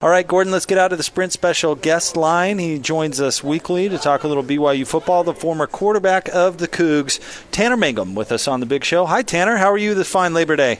All 0.00 0.10
right, 0.10 0.28
Gordon, 0.28 0.52
let's 0.52 0.64
get 0.64 0.78
out 0.78 0.92
of 0.92 0.98
the 0.98 1.02
Sprint 1.02 1.32
Special 1.32 1.74
guest 1.74 2.16
line. 2.16 2.60
He 2.60 2.78
joins 2.78 3.20
us 3.20 3.42
weekly 3.42 3.88
to 3.88 3.98
talk 3.98 4.22
a 4.22 4.28
little 4.28 4.44
BYU 4.44 4.86
football. 4.86 5.24
The 5.24 5.34
former 5.34 5.66
quarterback 5.66 6.28
of 6.28 6.58
the 6.58 6.68
Cougs, 6.68 7.18
Tanner 7.50 7.76
Mangum, 7.76 8.14
with 8.14 8.30
us 8.30 8.46
on 8.46 8.60
the 8.60 8.66
big 8.66 8.84
show. 8.84 9.06
Hi, 9.06 9.22
Tanner. 9.22 9.56
How 9.56 9.72
are 9.72 9.76
you 9.76 9.96
this 9.96 10.08
fine 10.08 10.34
Labor 10.34 10.54
Day? 10.54 10.78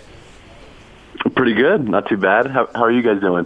Pretty 1.34 1.54
good. 1.54 1.88
Not 1.88 2.08
too 2.08 2.16
bad. 2.16 2.46
How, 2.46 2.68
how 2.72 2.82
are 2.82 2.92
you 2.92 3.02
guys 3.02 3.20
doing? 3.20 3.44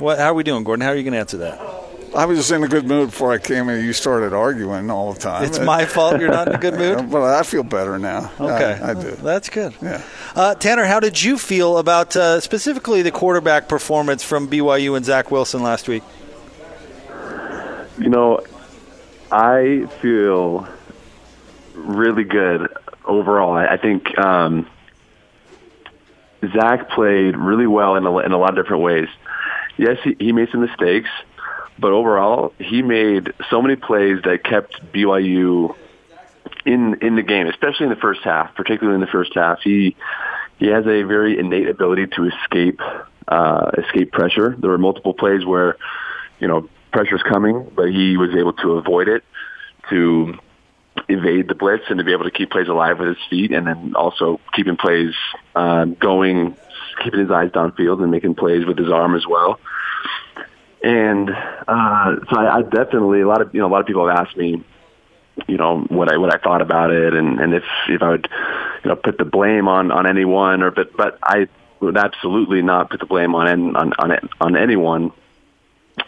What, 0.00 0.18
how 0.18 0.30
are 0.30 0.34
we 0.34 0.42
doing, 0.42 0.64
Gordon? 0.64 0.82
How 0.82 0.90
are 0.90 0.96
you 0.96 1.04
going 1.04 1.12
to 1.12 1.20
answer 1.20 1.36
that? 1.36 1.81
I 2.14 2.26
was 2.26 2.38
just 2.38 2.50
in 2.50 2.62
a 2.62 2.68
good 2.68 2.86
mood 2.86 3.10
before 3.10 3.32
I 3.32 3.38
came 3.38 3.68
in. 3.68 3.84
You 3.84 3.92
started 3.92 4.34
arguing 4.34 4.90
all 4.90 5.12
the 5.12 5.20
time. 5.20 5.44
It's 5.44 5.58
my 5.58 5.86
fault 5.86 6.20
you're 6.20 6.30
not 6.30 6.48
in 6.48 6.54
a 6.54 6.58
good 6.58 6.74
mood? 6.74 7.10
but 7.10 7.22
I 7.22 7.42
feel 7.42 7.62
better 7.62 7.98
now. 7.98 8.30
Okay. 8.38 8.78
I, 8.82 8.90
I 8.90 8.94
do. 8.94 9.12
That's 9.12 9.48
good. 9.48 9.74
Yeah. 9.80 10.02
Uh, 10.34 10.54
Tanner, 10.54 10.84
how 10.84 11.00
did 11.00 11.22
you 11.22 11.38
feel 11.38 11.78
about 11.78 12.14
uh, 12.14 12.40
specifically 12.40 13.02
the 13.02 13.10
quarterback 13.10 13.68
performance 13.68 14.22
from 14.22 14.48
BYU 14.48 14.96
and 14.96 15.04
Zach 15.04 15.30
Wilson 15.30 15.62
last 15.62 15.88
week? 15.88 16.02
You 17.98 18.08
know, 18.08 18.40
I 19.30 19.86
feel 20.00 20.68
really 21.74 22.24
good 22.24 22.68
overall. 23.04 23.52
I, 23.52 23.66
I 23.66 23.76
think 23.78 24.18
um, 24.18 24.68
Zach 26.52 26.90
played 26.90 27.36
really 27.36 27.66
well 27.66 27.96
in 27.96 28.04
a, 28.04 28.18
in 28.18 28.32
a 28.32 28.38
lot 28.38 28.50
of 28.50 28.64
different 28.64 28.82
ways. 28.82 29.08
Yes, 29.76 29.98
he, 30.04 30.16
he 30.18 30.32
made 30.32 30.50
some 30.50 30.60
mistakes, 30.60 31.08
but 31.82 31.90
overall, 31.90 32.54
he 32.60 32.80
made 32.80 33.32
so 33.50 33.60
many 33.60 33.74
plays 33.74 34.22
that 34.22 34.44
kept 34.44 34.80
BYU 34.92 35.74
in 36.64 37.02
in 37.02 37.16
the 37.16 37.22
game, 37.22 37.48
especially 37.48 37.84
in 37.84 37.90
the 37.90 38.00
first 38.00 38.20
half, 38.22 38.54
particularly 38.54 38.94
in 38.94 39.00
the 39.00 39.08
first 39.08 39.34
half. 39.34 39.58
He 39.62 39.96
he 40.58 40.68
has 40.68 40.86
a 40.86 41.02
very 41.02 41.38
innate 41.38 41.68
ability 41.68 42.06
to 42.14 42.28
escape 42.28 42.80
uh, 43.26 43.72
escape 43.76 44.12
pressure. 44.12 44.54
There 44.56 44.70
were 44.70 44.78
multiple 44.78 45.12
plays 45.12 45.44
where 45.44 45.76
you 46.38 46.46
know 46.46 46.68
pressure's 46.92 47.22
coming, 47.24 47.68
but 47.74 47.90
he 47.90 48.16
was 48.16 48.30
able 48.36 48.52
to 48.54 48.74
avoid 48.74 49.08
it, 49.08 49.24
to 49.90 50.38
evade 51.08 51.48
the 51.48 51.56
blitz, 51.56 51.84
and 51.88 51.98
to 51.98 52.04
be 52.04 52.12
able 52.12 52.24
to 52.24 52.30
keep 52.30 52.52
plays 52.52 52.68
alive 52.68 53.00
with 53.00 53.08
his 53.08 53.26
feet, 53.28 53.50
and 53.50 53.66
then 53.66 53.94
also 53.96 54.40
keeping 54.54 54.76
plays 54.76 55.14
uh, 55.56 55.86
going, 55.86 56.56
keeping 57.02 57.18
his 57.18 57.30
eyes 57.32 57.50
downfield, 57.50 58.00
and 58.00 58.12
making 58.12 58.36
plays 58.36 58.64
with 58.64 58.78
his 58.78 58.88
arm 58.88 59.16
as 59.16 59.26
well. 59.26 59.58
And 60.82 61.30
uh, 61.30 62.16
so 62.28 62.36
I, 62.38 62.58
I 62.58 62.62
definitely 62.62 63.20
a 63.20 63.28
lot 63.28 63.40
of 63.40 63.54
you 63.54 63.60
know 63.60 63.68
a 63.68 63.72
lot 63.72 63.80
of 63.80 63.86
people 63.86 64.08
have 64.08 64.18
asked 64.18 64.36
me, 64.36 64.64
you 65.46 65.56
know, 65.56 65.80
what 65.88 66.10
I 66.10 66.16
what 66.16 66.34
I 66.34 66.38
thought 66.38 66.60
about 66.60 66.90
it, 66.90 67.14
and 67.14 67.38
and 67.38 67.54
if 67.54 67.64
if 67.88 68.02
I 68.02 68.10
would, 68.10 68.28
you 68.84 68.88
know, 68.90 68.96
put 68.96 69.18
the 69.18 69.24
blame 69.24 69.68
on 69.68 69.92
on 69.92 70.06
anyone, 70.06 70.62
or 70.62 70.70
but 70.70 70.96
but 70.96 71.18
I 71.22 71.48
would 71.80 71.96
absolutely 71.96 72.62
not 72.62 72.90
put 72.90 73.00
the 73.00 73.06
blame 73.06 73.34
on 73.34 73.76
on 73.76 73.92
on 73.98 74.30
on 74.40 74.56
anyone 74.56 75.12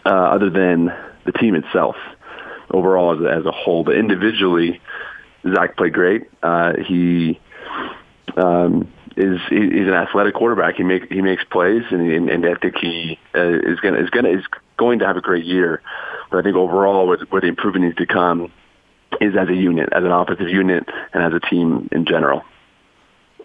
uh, 0.04 0.08
other 0.08 0.50
than 0.50 0.92
the 1.24 1.32
team 1.32 1.54
itself 1.54 1.96
overall 2.70 3.14
as 3.14 3.20
a, 3.24 3.30
as 3.30 3.46
a 3.46 3.52
whole. 3.52 3.84
But 3.84 3.96
individually, 3.96 4.80
Zach 5.48 5.76
played 5.76 5.92
great. 5.92 6.28
Uh, 6.42 6.74
he 6.86 7.40
um, 8.36 8.92
is 9.16 9.40
he's 9.48 9.86
an 9.86 9.94
athletic 9.94 10.34
quarterback. 10.34 10.76
He 10.76 10.82
make 10.82 11.10
he 11.12 11.22
makes 11.22 11.44
plays, 11.44 11.84
and 11.90 12.10
and, 12.10 12.30
and 12.30 12.46
I 12.46 12.54
think 12.54 12.76
he 12.78 13.18
uh, 13.34 13.60
is 13.62 13.80
gonna 13.80 13.98
is 13.98 14.10
gonna 14.10 14.30
is 14.30 14.44
going 14.76 14.98
to 15.00 15.06
have 15.06 15.16
a 15.16 15.20
great 15.20 15.44
year. 15.44 15.82
But 16.30 16.38
I 16.38 16.42
think 16.42 16.56
overall, 16.56 17.06
where, 17.06 17.18
where 17.30 17.40
the 17.40 17.48
improvement 17.48 17.84
needs 17.86 17.96
to 17.98 18.06
come 18.06 18.52
is 19.20 19.34
as 19.36 19.48
a 19.48 19.54
unit, 19.54 19.88
as 19.92 20.04
an 20.04 20.10
offensive 20.10 20.48
unit, 20.48 20.84
and 21.12 21.22
as 21.22 21.32
a 21.32 21.40
team 21.40 21.88
in 21.92 22.04
general. 22.06 22.42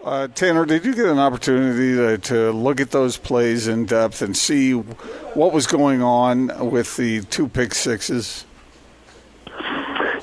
Uh, 0.03 0.27
Tanner, 0.29 0.65
did 0.65 0.85
you 0.85 0.95
get 0.95 1.05
an 1.07 1.19
opportunity 1.19 1.95
to, 1.95 2.17
to 2.17 2.51
look 2.51 2.79
at 2.79 2.91
those 2.91 3.17
plays 3.17 3.67
in 3.67 3.85
depth 3.85 4.21
and 4.21 4.35
see 4.35 4.71
what 4.71 5.51
was 5.51 5.67
going 5.67 6.01
on 6.01 6.71
with 6.71 6.95
the 6.95 7.21
two 7.21 7.49
pick 7.49 7.73
sixes? 7.75 8.45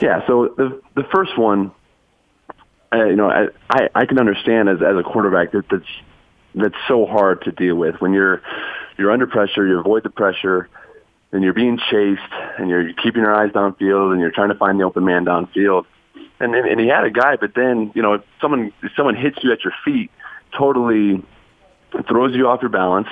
Yeah. 0.01 0.27
So 0.27 0.55
the 0.57 0.81
the 0.95 1.05
first 1.15 1.39
one, 1.39 1.73
uh, 2.93 3.05
you 3.05 3.17
know, 3.17 3.31
I, 3.31 3.49
I 3.69 3.89
I 3.95 4.07
can 4.07 4.19
understand 4.19 4.69
as 4.71 4.79
as 4.81 4.97
a 4.97 5.03
quarterback 5.03 5.53
that 5.53 5.69
that's 5.71 5.85
that's 6.55 6.75
so 6.89 7.05
hard 7.05 7.43
to 7.43 7.53
deal 7.53 7.77
with 7.77 7.97
when 8.01 8.15
you're 8.15 8.43
you're 8.97 9.11
under 9.11 9.27
pressure, 9.27 9.67
you 9.67 9.79
avoid 9.79 10.05
the 10.05 10.11
pressure, 10.11 10.71
and 11.33 11.43
you're 11.43 11.53
being 11.53 11.79
chased, 11.79 12.33
and 12.59 12.69
you're 12.69 12.93
keeping 12.95 13.23
your 13.23 13.35
eyes 13.35 13.51
downfield, 13.53 14.13
and 14.13 14.21
you're 14.21 14.31
trying 14.31 14.49
to 14.49 14.55
find 14.55 14.79
the 14.79 14.85
open 14.85 15.05
man 15.05 15.25
downfield. 15.25 15.85
And 16.39 16.55
and, 16.55 16.79
he 16.79 16.87
had 16.87 17.05
a 17.05 17.11
guy, 17.11 17.37
but 17.37 17.55
then 17.55 17.93
you 17.95 18.03
know 18.03 18.15
if 18.15 18.23
someone 18.41 18.73
if 18.83 18.93
someone 18.97 19.17
hits 19.17 19.39
you 19.43 19.53
at 19.53 19.65
your 19.65 19.73
feet, 19.85 20.11
totally 20.57 21.23
throws 22.09 22.35
you 22.35 22.49
off 22.49 22.61
your 22.63 22.71
balance. 22.71 23.09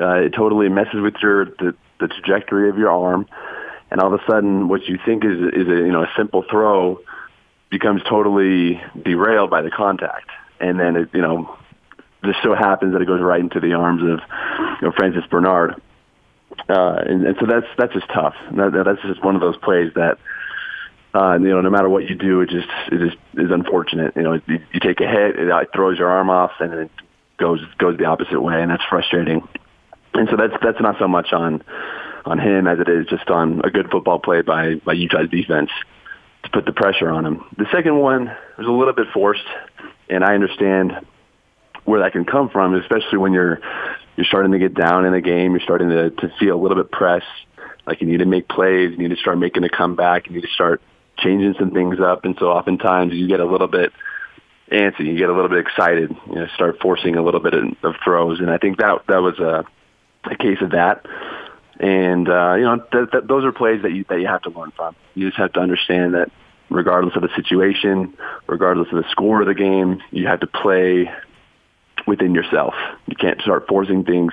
Uh, 0.00 0.16
it 0.16 0.32
totally 0.34 0.68
messes 0.68 1.00
with 1.00 1.14
your 1.22 1.46
the, 1.46 1.74
the 1.98 2.08
trajectory 2.08 2.68
of 2.68 2.76
your 2.76 2.90
arm, 2.90 3.26
and 3.90 4.00
all 4.00 4.12
of 4.12 4.20
a 4.20 4.24
sudden, 4.30 4.68
what 4.68 4.84
you 4.86 4.98
think 5.04 5.24
is 5.24 5.38
is 5.52 5.68
a 5.68 5.76
you 5.76 5.92
know 5.92 6.02
a 6.02 6.10
simple 6.16 6.44
throw 6.50 7.00
becomes 7.70 8.02
totally 8.08 8.80
derailed 9.02 9.50
by 9.50 9.62
the 9.62 9.70
contact, 9.70 10.28
and 10.60 10.78
then 10.78 10.96
it 10.96 11.08
you 11.12 11.22
know 11.22 11.56
just 12.24 12.38
so 12.42 12.54
happens 12.54 12.92
that 12.92 13.02
it 13.02 13.06
goes 13.06 13.20
right 13.20 13.40
into 13.40 13.60
the 13.60 13.72
arms 13.72 14.02
of 14.02 14.20
you 14.80 14.88
know 14.88 14.92
Francis 14.96 15.24
Bernard. 15.30 15.80
Uh, 16.68 17.02
and, 17.06 17.26
and 17.26 17.36
so 17.40 17.46
that's 17.46 17.66
that's 17.76 17.92
just 17.92 18.08
tough. 18.08 18.34
That, 18.52 18.82
that's 18.84 19.02
just 19.02 19.24
one 19.24 19.34
of 19.34 19.40
those 19.40 19.56
plays 19.56 19.92
that 19.94 20.18
uh, 21.14 21.38
you 21.40 21.48
know 21.48 21.60
no 21.60 21.70
matter 21.70 21.88
what 21.88 22.08
you 22.08 22.14
do, 22.14 22.40
it 22.40 22.50
just 22.50 22.68
it 22.92 22.98
just 22.98 23.16
is 23.34 23.50
unfortunate. 23.50 24.14
You 24.16 24.22
know, 24.22 24.34
you, 24.46 24.60
you 24.72 24.80
take 24.80 25.00
a 25.00 25.06
hit, 25.06 25.38
it 25.38 25.68
throws 25.74 25.98
your 25.98 26.08
arm 26.08 26.30
off, 26.30 26.52
and 26.60 26.74
it 26.74 26.90
goes 27.38 27.60
goes 27.78 27.96
the 27.98 28.04
opposite 28.04 28.40
way, 28.40 28.60
and 28.60 28.70
that's 28.70 28.84
frustrating. 28.88 29.46
And 30.14 30.28
so 30.30 30.36
that's 30.36 30.54
that's 30.62 30.80
not 30.80 30.96
so 30.98 31.08
much 31.08 31.32
on 31.32 31.62
on 32.24 32.38
him 32.38 32.66
as 32.66 32.78
it 32.80 32.88
is 32.88 33.06
just 33.06 33.30
on 33.30 33.62
a 33.64 33.70
good 33.70 33.90
football 33.90 34.18
play 34.18 34.42
by 34.42 34.74
by 34.76 34.92
Utah's 34.92 35.30
defense 35.30 35.70
to 36.44 36.50
put 36.50 36.66
the 36.66 36.72
pressure 36.72 37.10
on 37.10 37.24
him. 37.24 37.44
The 37.56 37.66
second 37.72 37.98
one 37.98 38.26
was 38.56 38.66
a 38.66 38.70
little 38.70 38.92
bit 38.92 39.06
forced, 39.12 39.46
and 40.10 40.22
I 40.22 40.34
understand 40.34 40.92
where 41.88 42.00
that 42.00 42.12
can 42.12 42.24
come 42.24 42.48
from, 42.50 42.74
especially 42.74 43.18
when 43.18 43.32
you're 43.32 43.60
you're 44.16 44.26
starting 44.26 44.52
to 44.52 44.58
get 44.58 44.74
down 44.74 45.04
in 45.06 45.14
a 45.14 45.20
game, 45.20 45.52
you're 45.52 45.60
starting 45.60 45.88
to 45.88 46.10
to 46.10 46.32
feel 46.38 46.54
a 46.54 46.60
little 46.60 46.76
bit 46.76 46.90
pressed, 46.92 47.26
like 47.86 48.00
you 48.00 48.06
need 48.06 48.18
to 48.18 48.26
make 48.26 48.48
plays, 48.48 48.90
you 48.90 48.98
need 48.98 49.10
to 49.10 49.16
start 49.16 49.38
making 49.38 49.64
a 49.64 49.68
comeback, 49.68 50.26
you 50.26 50.34
need 50.34 50.42
to 50.42 50.52
start 50.54 50.82
changing 51.18 51.54
some 51.58 51.70
things 51.70 51.98
up, 52.00 52.24
and 52.24 52.36
so 52.38 52.46
oftentimes 52.46 53.12
you 53.12 53.26
get 53.26 53.40
a 53.40 53.44
little 53.44 53.66
bit 53.66 53.92
antsy, 54.70 55.06
you 55.06 55.16
get 55.16 55.30
a 55.30 55.32
little 55.32 55.48
bit 55.48 55.58
excited, 55.58 56.14
you 56.28 56.34
know, 56.34 56.46
start 56.54 56.78
forcing 56.80 57.16
a 57.16 57.22
little 57.22 57.40
bit 57.40 57.54
of, 57.54 57.94
throws, 58.04 58.40
and 58.40 58.50
I 58.50 58.58
think 58.58 58.78
that 58.78 59.06
that 59.08 59.22
was 59.22 59.38
a 59.38 59.64
a 60.24 60.36
case 60.36 60.58
of 60.60 60.70
that. 60.72 61.06
And 61.80 62.28
uh, 62.28 62.54
you 62.56 62.64
know, 62.64 62.76
th- 62.92 63.10
th- 63.10 63.24
those 63.24 63.44
are 63.44 63.52
plays 63.52 63.82
that 63.82 63.92
you 63.92 64.04
that 64.08 64.20
you 64.20 64.26
have 64.26 64.42
to 64.42 64.50
learn 64.50 64.72
from. 64.72 64.94
You 65.14 65.28
just 65.28 65.38
have 65.38 65.52
to 65.54 65.60
understand 65.60 66.14
that 66.14 66.30
regardless 66.70 67.16
of 67.16 67.22
the 67.22 67.30
situation, 67.34 68.14
regardless 68.46 68.88
of 68.92 69.02
the 69.02 69.08
score 69.10 69.40
of 69.40 69.46
the 69.46 69.54
game, 69.54 70.02
you 70.10 70.26
have 70.26 70.40
to 70.40 70.46
play 70.46 71.10
within 72.08 72.34
yourself. 72.34 72.74
You 73.06 73.14
can't 73.14 73.40
start 73.42 73.68
forcing 73.68 74.02
things. 74.02 74.32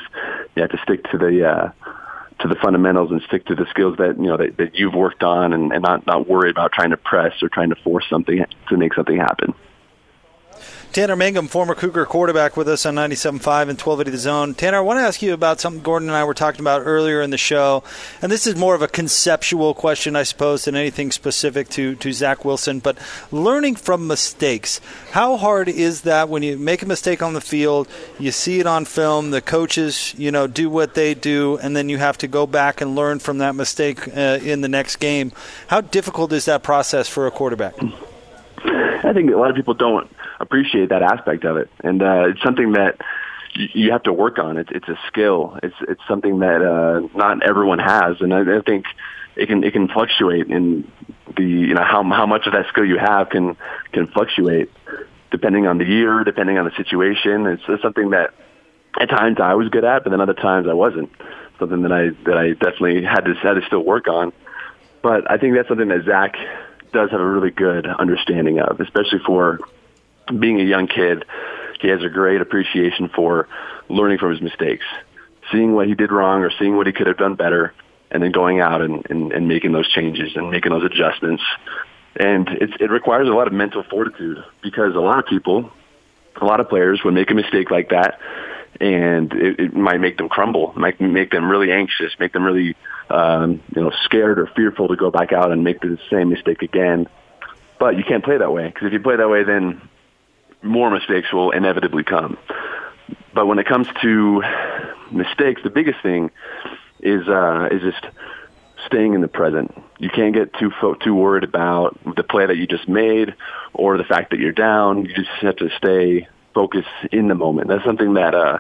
You 0.55 0.63
have 0.63 0.71
to 0.71 0.79
stick 0.81 1.03
to 1.11 1.17
the 1.17 1.47
uh, 1.47 1.71
to 2.39 2.47
the 2.47 2.55
fundamentals 2.55 3.11
and 3.11 3.21
stick 3.23 3.45
to 3.45 3.55
the 3.55 3.65
skills 3.69 3.97
that 3.97 4.17
you 4.17 4.27
know 4.27 4.37
that, 4.37 4.57
that 4.57 4.75
you've 4.75 4.95
worked 4.95 5.23
on, 5.23 5.53
and, 5.53 5.71
and 5.71 5.83
not 5.83 6.07
not 6.07 6.27
worry 6.27 6.49
about 6.49 6.71
trying 6.71 6.91
to 6.91 6.97
press 6.97 7.43
or 7.43 7.49
trying 7.49 7.69
to 7.69 7.75
force 7.75 8.05
something 8.09 8.43
to 8.69 8.77
make 8.77 8.93
something 8.93 9.17
happen. 9.17 9.53
Tanner 10.95 11.17
Mangum, 11.17 11.49
former 11.49 11.75
Cougar 11.75 12.05
quarterback, 12.05 12.55
with 12.55 12.69
us 12.69 12.85
on 12.85 12.95
97.5 12.95 13.27
and 13.33 13.77
1280 13.77 14.11
The 14.11 14.17
Zone. 14.17 14.53
Tanner, 14.53 14.77
I 14.77 14.79
want 14.79 14.97
to 14.97 15.01
ask 15.01 15.21
you 15.21 15.33
about 15.33 15.59
something 15.59 15.83
Gordon 15.83 16.07
and 16.07 16.15
I 16.15 16.23
were 16.23 16.33
talking 16.33 16.61
about 16.61 16.83
earlier 16.85 17.21
in 17.21 17.31
the 17.31 17.37
show. 17.37 17.83
And 18.21 18.31
this 18.31 18.47
is 18.47 18.55
more 18.55 18.75
of 18.75 18.81
a 18.81 18.87
conceptual 18.87 19.73
question, 19.73 20.15
I 20.15 20.23
suppose, 20.23 20.63
than 20.63 20.75
anything 20.75 21.11
specific 21.11 21.67
to, 21.71 21.95
to 21.95 22.13
Zach 22.13 22.45
Wilson. 22.45 22.79
But 22.79 22.97
learning 23.29 23.75
from 23.75 24.07
mistakes. 24.07 24.79
How 25.11 25.35
hard 25.35 25.67
is 25.67 26.03
that 26.03 26.29
when 26.29 26.43
you 26.43 26.57
make 26.57 26.81
a 26.81 26.85
mistake 26.85 27.21
on 27.21 27.33
the 27.33 27.41
field, 27.41 27.89
you 28.17 28.31
see 28.31 28.61
it 28.61 28.65
on 28.65 28.85
film, 28.85 29.31
the 29.31 29.41
coaches, 29.41 30.15
you 30.17 30.31
know, 30.31 30.47
do 30.47 30.69
what 30.69 30.93
they 30.93 31.13
do, 31.13 31.57
and 31.57 31.75
then 31.75 31.89
you 31.89 31.97
have 31.97 32.17
to 32.19 32.27
go 32.27 32.47
back 32.47 32.79
and 32.79 32.95
learn 32.95 33.19
from 33.19 33.39
that 33.39 33.55
mistake 33.55 34.07
uh, 34.15 34.39
in 34.41 34.61
the 34.61 34.69
next 34.69 34.95
game. 34.97 35.33
How 35.67 35.81
difficult 35.81 36.31
is 36.31 36.45
that 36.45 36.63
process 36.63 37.09
for 37.09 37.27
a 37.27 37.31
quarterback? 37.31 37.75
I 38.65 39.11
think 39.13 39.31
a 39.31 39.37
lot 39.37 39.49
of 39.49 39.55
people 39.55 39.73
don't 39.73 40.09
appreciate 40.39 40.89
that 40.89 41.01
aspect 41.01 41.45
of 41.45 41.57
it, 41.57 41.69
and 41.83 42.01
uh, 42.01 42.29
it's 42.29 42.41
something 42.41 42.73
that 42.73 42.99
you 43.55 43.91
have 43.91 44.03
to 44.03 44.13
work 44.13 44.39
on. 44.39 44.57
It's 44.57 44.69
it's 44.71 44.87
a 44.87 44.97
skill. 45.07 45.59
It's 45.63 45.75
it's 45.87 46.01
something 46.07 46.39
that 46.39 46.61
uh, 46.61 47.07
not 47.15 47.43
everyone 47.43 47.79
has, 47.79 48.21
and 48.21 48.33
I, 48.33 48.57
I 48.57 48.61
think 48.61 48.85
it 49.35 49.47
can 49.47 49.63
it 49.63 49.73
can 49.73 49.87
fluctuate 49.87 50.47
in 50.47 50.89
the 51.35 51.43
you 51.43 51.73
know 51.73 51.83
how 51.83 52.03
how 52.03 52.25
much 52.25 52.47
of 52.47 52.53
that 52.53 52.67
skill 52.69 52.85
you 52.85 52.97
have 52.97 53.29
can 53.29 53.55
can 53.91 54.07
fluctuate 54.07 54.69
depending 55.31 55.67
on 55.67 55.77
the 55.77 55.85
year, 55.85 56.23
depending 56.23 56.57
on 56.57 56.65
the 56.65 56.71
situation. 56.77 57.45
It's, 57.45 57.63
it's 57.67 57.81
something 57.81 58.11
that 58.11 58.33
at 58.99 59.09
times 59.09 59.37
I 59.41 59.53
was 59.55 59.69
good 59.69 59.83
at, 59.83 60.03
but 60.03 60.11
then 60.11 60.21
other 60.21 60.33
times 60.33 60.67
I 60.67 60.73
wasn't. 60.73 61.11
Something 61.59 61.83
that 61.83 61.91
I 61.91 62.09
that 62.25 62.37
I 62.37 62.51
definitely 62.51 63.03
had 63.03 63.25
to 63.25 63.33
had 63.35 63.53
to 63.53 63.61
still 63.65 63.83
work 63.83 64.07
on. 64.07 64.33
But 65.01 65.29
I 65.29 65.37
think 65.37 65.55
that's 65.55 65.67
something 65.67 65.87
that 65.87 66.03
Zach 66.05 66.35
does 66.95 67.11
have 67.11 67.19
a 67.19 67.25
really 67.25 67.51
good 67.51 67.85
understanding 67.85 68.59
of, 68.59 68.79
especially 68.79 69.19
for 69.19 69.59
being 70.39 70.59
a 70.59 70.63
young 70.63 70.87
kid, 70.87 71.25
he 71.81 71.89
has 71.89 72.01
a 72.01 72.09
great 72.09 72.41
appreciation 72.41 73.09
for 73.09 73.47
learning 73.89 74.17
from 74.17 74.31
his 74.31 74.41
mistakes. 74.41 74.85
seeing 75.51 75.73
what 75.73 75.87
he 75.87 75.95
did 75.95 76.11
wrong 76.11 76.43
or 76.43 76.51
seeing 76.57 76.75
what 76.75 76.87
he 76.87 76.93
could 76.93 77.07
have 77.07 77.17
done 77.17 77.35
better, 77.35 77.73
and 78.11 78.23
then 78.23 78.31
going 78.31 78.59
out 78.59 78.81
and, 78.81 79.05
and, 79.09 79.31
and 79.31 79.47
making 79.47 79.71
those 79.71 79.89
changes 79.91 80.35
and 80.35 80.49
making 80.49 80.71
those 80.71 80.83
adjustments. 80.83 81.43
And 82.15 82.47
it's, 82.49 82.73
it 82.79 82.89
requires 82.89 83.27
a 83.27 83.31
lot 83.31 83.47
of 83.47 83.53
mental 83.53 83.83
fortitude 83.83 84.43
because 84.61 84.95
a 84.95 84.99
lot 84.99 85.19
of 85.19 85.25
people, 85.25 85.71
a 86.41 86.45
lot 86.45 86.59
of 86.59 86.69
players 86.69 87.03
would 87.03 87.13
make 87.13 87.29
a 87.31 87.33
mistake 87.33 87.71
like 87.71 87.89
that 87.89 88.19
and 88.81 89.31
it, 89.33 89.59
it 89.59 89.73
might 89.73 89.99
make 89.99 90.17
them 90.17 90.29
crumble, 90.29 90.73
might 90.75 90.99
make 90.99 91.31
them 91.31 91.49
really 91.49 91.71
anxious, 91.71 92.13
make 92.19 92.33
them 92.33 92.43
really, 92.43 92.75
um, 93.09 93.61
you 93.75 93.81
know, 93.81 93.91
scared 94.03 94.39
or 94.39 94.47
fearful 94.55 94.87
to 94.89 94.95
go 94.95 95.11
back 95.11 95.31
out 95.31 95.51
and 95.51 95.63
make 95.63 95.81
the 95.81 95.97
same 96.09 96.29
mistake 96.29 96.61
again. 96.61 97.07
But 97.79 97.97
you 97.97 98.03
can't 98.03 98.23
play 98.23 98.37
that 98.37 98.51
way 98.51 98.67
because 98.67 98.87
if 98.87 98.93
you 98.93 98.99
play 98.99 99.15
that 99.15 99.29
way, 99.29 99.43
then 99.43 99.81
more 100.61 100.89
mistakes 100.89 101.31
will 101.31 101.51
inevitably 101.51 102.03
come. 102.03 102.37
But 103.33 103.45
when 103.47 103.59
it 103.59 103.67
comes 103.67 103.87
to 104.01 104.43
mistakes, 105.11 105.61
the 105.63 105.69
biggest 105.69 106.01
thing 106.01 106.31
is 107.01 107.27
uh, 107.27 107.69
is 107.71 107.81
just 107.81 108.05
staying 108.85 109.13
in 109.13 109.21
the 109.21 109.27
present. 109.27 109.73
You 109.99 110.09
can't 110.09 110.33
get 110.33 110.53
too 110.53 110.71
fo- 110.81 110.95
too 110.95 111.13
worried 111.13 111.43
about 111.43 111.97
the 112.15 112.23
play 112.23 112.45
that 112.45 112.57
you 112.57 112.67
just 112.67 112.87
made 112.87 113.35
or 113.73 113.97
the 113.97 114.03
fact 114.03 114.31
that 114.31 114.39
you're 114.39 114.51
down. 114.51 115.05
You 115.05 115.13
just 115.13 115.29
have 115.41 115.57
to 115.57 115.69
stay 115.77 116.27
focused 116.55 116.87
in 117.11 117.27
the 117.27 117.35
moment. 117.35 117.67
That's 117.67 117.83
something 117.85 118.15
that 118.15 118.33
uh, 118.33 118.57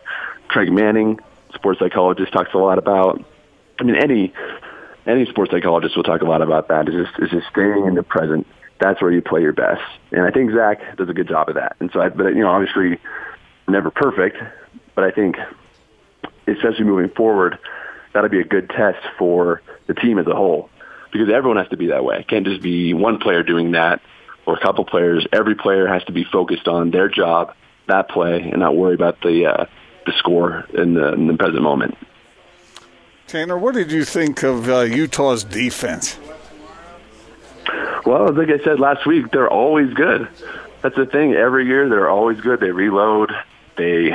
Craig 0.47 0.71
Manning, 0.71 1.19
sports 1.55 1.79
psychologist, 1.79 2.31
talks 2.31 2.53
a 2.53 2.57
lot 2.57 2.77
about. 2.77 3.25
I 3.79 3.83
mean, 3.83 3.95
any 3.95 4.33
any 5.07 5.25
sports 5.25 5.51
psychologist 5.51 5.95
will 5.95 6.03
talk 6.03 6.21
a 6.21 6.25
lot 6.25 6.43
about 6.43 6.67
that. 6.67 6.87
Is 6.87 6.93
just 6.93 7.19
is 7.19 7.31
just 7.31 7.47
staying 7.47 7.85
in 7.87 7.95
the 7.95 8.03
present. 8.03 8.45
That's 8.79 9.01
where 9.01 9.11
you 9.11 9.21
play 9.21 9.41
your 9.41 9.53
best, 9.53 9.81
and 10.11 10.21
I 10.21 10.31
think 10.31 10.51
Zach 10.51 10.97
does 10.97 11.09
a 11.09 11.13
good 11.13 11.29
job 11.29 11.49
of 11.49 11.55
that. 11.55 11.77
And 11.79 11.89
so, 11.91 12.01
I, 12.01 12.09
but 12.09 12.35
you 12.35 12.41
know, 12.41 12.49
obviously, 12.49 12.99
never 13.67 13.89
perfect, 13.89 14.37
but 14.93 15.05
I 15.05 15.11
think, 15.11 15.37
especially 16.45 16.83
moving 16.83 17.09
forward, 17.09 17.57
that'll 18.13 18.29
be 18.29 18.41
a 18.41 18.45
good 18.45 18.69
test 18.69 18.99
for 19.17 19.61
the 19.87 19.93
team 19.93 20.19
as 20.19 20.27
a 20.27 20.35
whole 20.35 20.69
because 21.11 21.29
everyone 21.29 21.57
has 21.57 21.69
to 21.69 21.77
be 21.77 21.87
that 21.87 22.03
way. 22.03 22.19
It 22.19 22.27
can't 22.27 22.45
just 22.45 22.61
be 22.61 22.93
one 22.93 23.19
player 23.19 23.43
doing 23.43 23.71
that 23.71 24.01
or 24.45 24.55
a 24.55 24.59
couple 24.59 24.83
players. 24.83 25.25
Every 25.31 25.55
player 25.55 25.87
has 25.87 26.03
to 26.05 26.11
be 26.11 26.25
focused 26.25 26.67
on 26.67 26.91
their 26.91 27.07
job, 27.07 27.55
that 27.87 28.09
play, 28.09 28.41
and 28.41 28.59
not 28.59 28.75
worry 28.75 28.95
about 28.95 29.21
the 29.21 29.45
uh, 29.45 29.65
the 30.05 30.13
score 30.17 30.65
in 30.73 30.93
the, 30.93 31.13
in 31.13 31.27
the 31.27 31.33
present 31.35 31.61
moment. 31.61 31.97
Tanner, 33.27 33.57
what 33.57 33.73
did 33.73 33.91
you 33.91 34.05
think 34.05 34.43
of 34.43 34.69
uh, 34.69 34.81
Utah's 34.81 35.43
defense? 35.43 36.19
Well, 38.05 38.31
like 38.33 38.49
I 38.49 38.63
said 38.63 38.79
last 38.79 39.07
week, 39.07 39.31
they're 39.31 39.49
always 39.49 39.91
good. 39.93 40.27
That's 40.83 40.95
the 40.95 41.07
thing. 41.07 41.33
Every 41.33 41.65
year, 41.65 41.89
they're 41.89 42.09
always 42.09 42.39
good. 42.39 42.59
They 42.59 42.69
reload. 42.69 43.31
They 43.77 44.11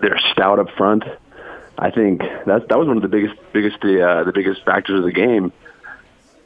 they're 0.00 0.20
stout 0.32 0.60
up 0.60 0.70
front. 0.76 1.02
I 1.76 1.90
think 1.90 2.20
that 2.20 2.68
that 2.68 2.78
was 2.78 2.86
one 2.86 2.96
of 2.96 3.02
the 3.02 3.08
biggest 3.08 3.34
biggest 3.52 3.80
the 3.80 4.08
uh, 4.08 4.24
the 4.24 4.32
biggest 4.32 4.64
factors 4.64 4.98
of 4.98 5.04
the 5.04 5.12
game 5.12 5.52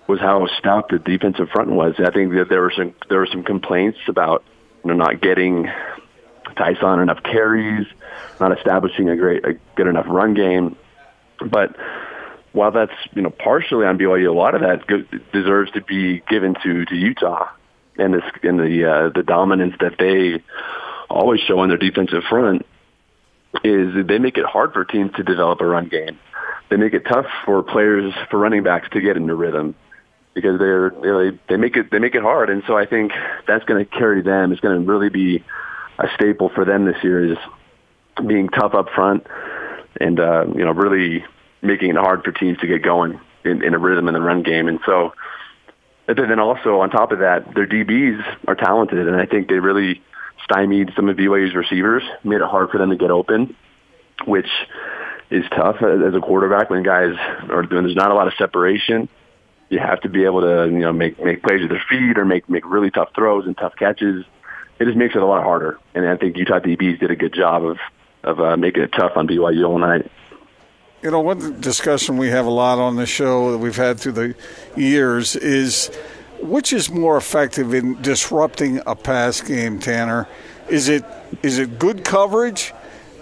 was 0.06 0.20
how 0.20 0.46
stout 0.58 0.88
the 0.88 0.98
defensive 0.98 1.48
front 1.50 1.70
was. 1.70 1.94
I 1.98 2.10
think 2.10 2.32
that 2.32 2.48
there 2.48 2.62
were 2.62 2.72
some 2.74 2.94
there 3.08 3.18
were 3.18 3.28
some 3.30 3.42
complaints 3.42 3.98
about 4.08 4.42
you 4.84 4.90
know 4.90 4.96
not 4.96 5.20
getting 5.20 5.70
Ty'Son 6.56 7.00
enough 7.00 7.22
carries, 7.22 7.86
not 8.40 8.56
establishing 8.56 9.08
a 9.08 9.16
great 9.16 9.44
a 9.44 9.58
good 9.76 9.86
enough 9.86 10.06
run 10.08 10.34
game. 10.34 10.76
But 11.44 11.76
while 12.52 12.70
that's 12.70 12.92
you 13.14 13.22
know 13.22 13.30
partially 13.30 13.86
on 13.86 13.98
BYU, 13.98 14.28
a 14.28 14.32
lot 14.32 14.54
of 14.54 14.60
that 14.62 14.86
deserves 15.32 15.70
to 15.72 15.80
be 15.80 16.20
given 16.28 16.54
to 16.62 16.84
to 16.84 16.94
Utah 16.94 17.48
and 17.98 18.14
this 18.14 18.24
and 18.42 18.58
the 18.58 18.90
uh, 18.90 19.08
the 19.14 19.22
dominance 19.22 19.74
that 19.80 19.96
they 19.98 20.42
always 21.10 21.40
show 21.40 21.58
on 21.58 21.68
their 21.68 21.78
defensive 21.78 22.22
front 22.28 22.64
is 23.64 24.06
they 24.06 24.18
make 24.18 24.38
it 24.38 24.46
hard 24.46 24.72
for 24.72 24.84
teams 24.84 25.12
to 25.16 25.22
develop 25.22 25.60
a 25.60 25.66
run 25.66 25.88
game. 25.88 26.18
They 26.70 26.76
make 26.76 26.94
it 26.94 27.04
tough 27.04 27.26
for 27.44 27.62
players 27.62 28.14
for 28.30 28.38
running 28.38 28.62
backs 28.62 28.88
to 28.92 29.00
get 29.00 29.16
into 29.16 29.34
rhythm 29.34 29.74
because 30.34 30.58
they're 30.58 30.90
they 30.90 31.38
they 31.48 31.56
make 31.56 31.76
it 31.76 31.90
they 31.90 31.98
make 31.98 32.14
it 32.14 32.22
hard, 32.22 32.50
and 32.50 32.62
so 32.66 32.76
I 32.76 32.86
think 32.86 33.12
that's 33.46 33.64
going 33.64 33.84
to 33.84 33.90
carry 33.90 34.22
them. 34.22 34.52
It's 34.52 34.60
going 34.60 34.80
to 34.80 34.90
really 34.90 35.10
be 35.10 35.44
a 36.02 36.08
staple 36.14 36.50
for 36.50 36.64
them 36.64 36.84
this 36.84 37.02
year 37.02 37.32
is 37.32 37.38
being 38.26 38.48
tough 38.48 38.74
up 38.74 38.88
front 38.94 39.26
and 40.00 40.20
uh, 40.20 40.44
you 40.54 40.64
know 40.64 40.72
really 40.72 41.24
making 41.62 41.90
it 41.90 41.96
hard 41.96 42.24
for 42.24 42.32
teams 42.32 42.58
to 42.58 42.66
get 42.66 42.82
going 42.82 43.20
in, 43.44 43.62
in 43.62 43.74
a 43.74 43.78
rhythm 43.78 44.08
in 44.08 44.14
the 44.14 44.20
run 44.20 44.42
game. 44.42 44.68
And 44.68 44.80
so, 44.84 45.12
and 46.08 46.18
then 46.18 46.40
also 46.40 46.80
on 46.80 46.90
top 46.90 47.12
of 47.12 47.20
that, 47.20 47.54
their 47.54 47.66
DBs 47.66 48.22
are 48.48 48.56
talented, 48.56 49.06
and 49.06 49.16
I 49.16 49.26
think 49.26 49.48
they 49.48 49.60
really 49.60 50.02
stymied 50.44 50.92
some 50.96 51.08
of 51.08 51.16
BYU's 51.16 51.54
receivers, 51.54 52.02
made 52.24 52.40
it 52.40 52.48
hard 52.48 52.70
for 52.70 52.78
them 52.78 52.90
to 52.90 52.96
get 52.96 53.10
open, 53.10 53.54
which 54.26 54.48
is 55.30 55.44
tough 55.50 55.76
as 55.76 56.14
a 56.14 56.20
quarterback 56.20 56.68
when 56.68 56.82
guys 56.82 57.14
are 57.48 57.62
doing. 57.62 57.84
There's 57.84 57.96
not 57.96 58.10
a 58.10 58.14
lot 58.14 58.26
of 58.26 58.34
separation. 58.36 59.08
You 59.70 59.78
have 59.78 60.00
to 60.02 60.08
be 60.08 60.24
able 60.24 60.42
to 60.42 60.64
you 60.66 60.80
know 60.80 60.92
make 60.92 61.22
make 61.22 61.42
plays 61.42 61.62
with 61.62 61.70
their 61.70 61.82
feet 61.88 62.18
or 62.18 62.26
make 62.26 62.48
make 62.50 62.66
really 62.66 62.90
tough 62.90 63.10
throws 63.14 63.46
and 63.46 63.56
tough 63.56 63.74
catches. 63.78 64.24
It 64.82 64.86
just 64.86 64.96
makes 64.96 65.14
it 65.14 65.22
a 65.22 65.26
lot 65.26 65.44
harder, 65.44 65.78
and 65.94 66.08
I 66.08 66.16
think 66.16 66.36
Utah 66.36 66.58
DBs 66.58 66.98
did 66.98 67.12
a 67.12 67.14
good 67.14 67.32
job 67.32 67.64
of 67.64 67.78
of 68.24 68.40
uh, 68.40 68.56
making 68.56 68.82
it 68.82 68.90
tough 68.90 69.12
on 69.14 69.28
BYU 69.28 69.68
all 69.68 69.78
night. 69.78 70.10
You 71.02 71.12
know, 71.12 71.20
one 71.20 71.60
discussion 71.60 72.16
we 72.16 72.30
have 72.30 72.46
a 72.46 72.50
lot 72.50 72.80
on 72.80 72.96
the 72.96 73.06
show 73.06 73.52
that 73.52 73.58
we've 73.58 73.76
had 73.76 74.00
through 74.00 74.12
the 74.12 74.34
years 74.76 75.36
is 75.36 75.86
which 76.40 76.72
is 76.72 76.90
more 76.90 77.16
effective 77.16 77.72
in 77.72 78.02
disrupting 78.02 78.80
a 78.84 78.96
pass 78.96 79.40
game, 79.40 79.78
Tanner? 79.78 80.26
Is 80.68 80.88
it 80.88 81.04
is 81.44 81.58
it 81.58 81.78
good 81.78 82.04
coverage 82.04 82.74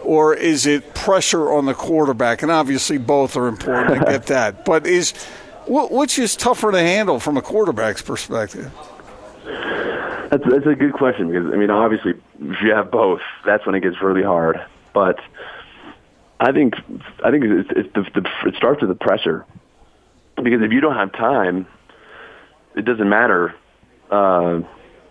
or 0.02 0.32
is 0.32 0.64
it 0.64 0.94
pressure 0.94 1.52
on 1.52 1.66
the 1.66 1.74
quarterback? 1.74 2.40
And 2.40 2.50
obviously 2.50 2.96
both 2.96 3.36
are 3.36 3.48
important. 3.48 4.00
I 4.00 4.12
get 4.12 4.26
that. 4.28 4.64
But 4.64 4.86
is 4.86 5.12
which 5.68 6.18
is 6.18 6.36
tougher 6.36 6.72
to 6.72 6.80
handle 6.80 7.20
from 7.20 7.36
a 7.36 7.42
quarterback's 7.42 8.00
perspective? 8.00 8.72
That's, 10.30 10.44
that's 10.48 10.66
a 10.66 10.74
good 10.74 10.92
question 10.92 11.30
because 11.30 11.52
I 11.52 11.56
mean, 11.56 11.70
obviously, 11.70 12.12
if 12.40 12.62
you 12.62 12.70
have 12.72 12.90
both, 12.90 13.20
that's 13.44 13.66
when 13.66 13.74
it 13.74 13.80
gets 13.80 14.00
really 14.00 14.22
hard. 14.22 14.64
But 14.94 15.18
I 16.38 16.52
think 16.52 16.74
I 17.24 17.30
think 17.30 17.44
it's, 17.44 17.68
it's 17.74 17.94
the, 17.94 18.20
the, 18.20 18.48
it 18.48 18.54
starts 18.54 18.80
with 18.80 18.90
the 18.90 18.94
pressure 18.94 19.44
because 20.36 20.62
if 20.62 20.72
you 20.72 20.80
don't 20.80 20.94
have 20.94 21.12
time, 21.12 21.66
it 22.76 22.84
doesn't 22.84 23.08
matter. 23.08 23.54
Uh, 24.10 24.60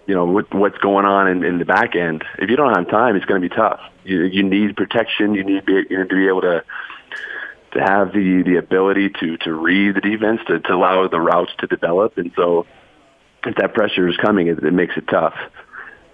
you 0.08 0.16
know 0.16 0.26
what, 0.26 0.52
what's 0.54 0.78
going 0.80 1.06
on 1.06 1.28
in, 1.28 1.44
in 1.44 1.60
the 1.60 1.66
back 1.66 1.96
end. 1.96 2.24
If 2.40 2.50
you 2.50 2.56
don't 2.56 2.74
have 2.74 2.90
time, 2.90 3.16
it's 3.16 3.26
going 3.26 3.42
to 3.42 3.48
be 3.48 3.54
tough. 3.54 3.80
You, 4.04 4.24
you 4.24 4.42
need 4.42 4.76
protection. 4.76 5.36
You 5.36 5.44
need 5.44 5.66
be, 5.66 5.86
you 5.90 5.98
know, 5.98 6.06
to 6.06 6.16
be 6.16 6.28
able 6.28 6.42
to 6.42 6.64
to 7.74 7.80
have 7.80 8.12
the 8.14 8.42
the 8.42 8.56
ability 8.56 9.12
to 9.20 9.38
to 9.38 9.54
read 9.54 9.96
the 9.96 10.02
defense 10.02 10.42
to, 10.48 10.60
to 10.62 10.74
allow 10.74 11.08
the 11.08 11.20
routes 11.20 11.52
to 11.60 11.68
develop. 11.68 12.18
And 12.18 12.32
so, 12.36 12.66
if 13.46 13.56
that 13.56 13.74
pressure 13.74 14.08
is 14.08 14.18
coming, 14.18 14.48
it, 14.48 14.64
it 14.64 14.74
makes 14.74 14.96
it 14.98 15.08
tough. 15.08 15.36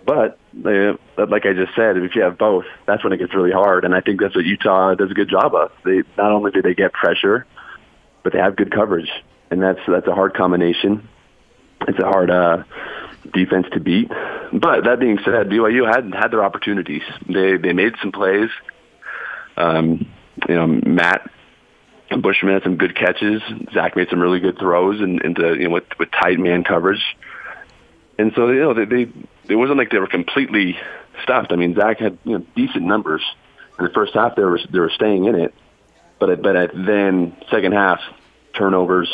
But 0.06 0.38
uh, 0.64 0.94
like 1.18 1.46
I 1.46 1.54
just 1.54 1.76
said, 1.76 1.98
if 1.98 2.16
you 2.16 2.22
have 2.22 2.38
both, 2.38 2.66
that's 2.86 3.04
when 3.04 3.12
it 3.14 3.18
gets 3.18 3.34
really 3.34 3.52
hard. 3.52 3.86
And 3.86 3.96
I 3.96 4.02
think 4.02 4.22
that's 4.22 4.36
what 4.36 4.46
Utah 4.46 4.94
does 4.94 5.10
a 5.10 5.16
good 5.16 5.30
job 5.30 5.56
of. 5.56 5.72
They 5.84 6.04
not 6.18 6.32
only 6.32 6.52
do 6.52 6.62
they 6.62 6.76
get 6.76 6.94
pressure, 6.94 7.46
but 8.24 8.34
they 8.34 8.40
have 8.40 8.56
good 8.56 8.72
coverage, 8.72 9.10
and 9.50 9.62
that's 9.62 9.80
that's 9.88 10.08
a 10.08 10.14
hard 10.14 10.36
combination. 10.36 11.08
It's 11.88 12.00
a 12.00 12.06
hard 12.06 12.30
uh, 12.30 12.64
defense 13.34 13.68
to 13.74 13.80
beat. 13.80 14.10
But 14.54 14.84
that 14.86 15.00
being 15.00 15.18
said, 15.26 15.50
BYU 15.50 15.88
had 15.88 16.14
had 16.14 16.32
their 16.32 16.44
opportunities. 16.44 17.04
They 17.28 17.58
they 17.58 17.74
made 17.74 17.96
some 18.02 18.12
plays. 18.12 18.50
Um, 19.58 20.08
you 20.48 20.56
know, 20.56 20.68
Matt 20.68 21.32
Bushman 22.10 22.54
had 22.54 22.64
some 22.64 22.78
good 22.78 22.96
catches. 22.96 23.42
Zach 23.74 23.96
made 23.96 24.10
some 24.10 24.20
really 24.20 24.40
good 24.40 24.58
throws 24.58 25.02
and 25.02 25.22
into 25.22 25.56
you 25.56 25.66
know 25.66 25.72
with 25.72 25.86
with 26.00 26.12
tight 26.12 26.40
man 26.40 26.64
coverage. 26.64 27.04
And 28.18 28.32
so 28.36 28.50
you 28.50 28.60
know 28.60 28.74
they, 28.74 28.86
they 28.86 29.12
it 29.50 29.56
wasn't 29.56 29.78
like 29.78 29.90
they 29.92 30.00
were 30.00 30.08
completely 30.08 30.78
stuffed. 31.24 31.52
I 31.52 31.56
mean, 31.56 31.76
Zach 31.76 32.00
had 32.00 32.18
you 32.24 32.38
know 32.38 32.46
decent 32.56 32.84
numbers 32.84 33.22
in 33.80 33.86
the 33.86 33.92
first 33.92 34.14
half. 34.14 34.36
They 34.36 34.44
were 34.44 34.60
they 34.72 34.80
were 34.80 34.92
staying 34.92 35.26
in 35.26 35.36
it, 35.36 35.54
but 36.20 36.42
but 36.42 36.56
at 36.56 36.72
then 36.74 37.36
second 37.50 37.74
half 37.74 38.00
turnovers, 38.54 39.14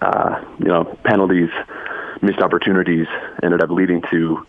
uh, 0.00 0.44
you 0.58 0.66
know 0.66 0.84
penalties, 1.04 1.50
missed 2.22 2.40
opportunities 2.40 3.06
ended 3.42 3.62
up 3.62 3.70
leading 3.70 4.02
to 4.10 4.46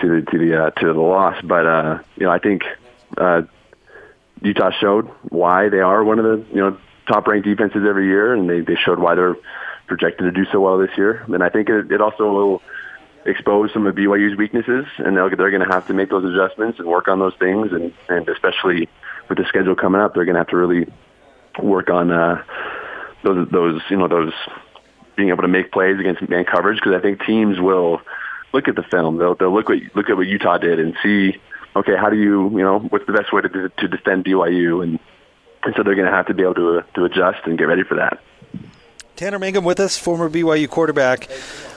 to 0.00 0.08
the 0.08 0.30
to 0.30 0.38
the 0.38 0.64
uh, 0.64 0.70
to 0.70 0.92
the 0.92 1.00
loss. 1.00 1.40
But 1.42 1.66
uh, 1.66 1.98
you 2.16 2.26
know 2.26 2.32
I 2.32 2.38
think 2.38 2.62
uh, 3.16 3.42
Utah 4.42 4.70
showed 4.70 5.06
why 5.28 5.68
they 5.68 5.80
are 5.80 6.02
one 6.04 6.18
of 6.18 6.24
the 6.24 6.46
you 6.54 6.60
know 6.60 6.78
top 7.06 7.26
ranked 7.26 7.46
defenses 7.46 7.82
every 7.88 8.06
year, 8.06 8.34
and 8.34 8.48
they 8.48 8.60
they 8.60 8.76
showed 8.76 8.98
why 8.98 9.14
they're 9.14 9.36
projected 9.86 10.26
to 10.26 10.30
do 10.30 10.48
so 10.52 10.60
well 10.60 10.78
this 10.78 10.96
year. 10.96 11.24
And 11.28 11.42
I 11.42 11.48
think 11.48 11.68
it, 11.68 11.90
it 11.90 12.00
also 12.00 12.30
will 12.30 12.62
expose 13.24 13.72
some 13.72 13.86
of 13.86 13.94
BYU's 13.94 14.36
weaknesses, 14.36 14.86
and 14.98 15.16
they're, 15.16 15.30
they're 15.30 15.50
going 15.50 15.66
to 15.66 15.72
have 15.72 15.86
to 15.88 15.94
make 15.94 16.10
those 16.10 16.24
adjustments 16.24 16.78
and 16.78 16.86
work 16.86 17.08
on 17.08 17.18
those 17.18 17.34
things, 17.38 17.72
and, 17.72 17.92
and 18.08 18.28
especially 18.28 18.88
with 19.28 19.38
the 19.38 19.44
schedule 19.48 19.74
coming 19.74 20.00
up, 20.00 20.14
they're 20.14 20.24
going 20.24 20.34
to 20.34 20.40
have 20.40 20.48
to 20.48 20.56
really 20.56 20.86
work 21.62 21.90
on 21.90 22.10
uh, 22.10 22.42
those 23.24 23.48
those 23.50 23.82
you 23.90 23.96
know 23.96 24.08
those 24.08 24.32
being 25.16 25.30
able 25.30 25.42
to 25.42 25.48
make 25.48 25.72
plays 25.72 25.98
against 25.98 26.26
man 26.28 26.44
coverage 26.44 26.78
because 26.78 26.94
I 26.94 27.00
think 27.00 27.24
teams 27.24 27.58
will 27.58 28.00
look 28.52 28.68
at 28.68 28.76
the 28.76 28.84
film. 28.84 29.18
They'll 29.18 29.34
they'll 29.34 29.52
look 29.52 29.68
what 29.68 29.78
look 29.94 30.08
at 30.08 30.16
what 30.16 30.26
Utah 30.26 30.58
did 30.58 30.78
and 30.78 30.96
see 31.02 31.40
okay 31.78 31.96
how 31.96 32.10
do 32.10 32.16
you 32.16 32.50
you 32.50 32.64
know 32.64 32.78
what's 32.78 33.06
the 33.06 33.12
best 33.12 33.32
way 33.32 33.42
to 33.42 33.68
to 33.68 33.88
defend 33.88 34.24
BYU 34.24 34.82
and 34.82 34.98
and 35.64 35.74
so 35.76 35.82
they're 35.82 35.94
going 35.94 36.06
to 36.06 36.12
have 36.12 36.26
to 36.26 36.34
be 36.34 36.42
able 36.42 36.54
to 36.54 36.84
to 36.94 37.04
adjust 37.04 37.40
and 37.44 37.58
get 37.58 37.64
ready 37.64 37.82
for 37.82 37.96
that. 37.96 38.20
Tanner 39.18 39.40
Mangum 39.40 39.64
with 39.64 39.80
us, 39.80 39.98
former 39.98 40.30
BYU 40.30 40.68
quarterback. 40.68 41.28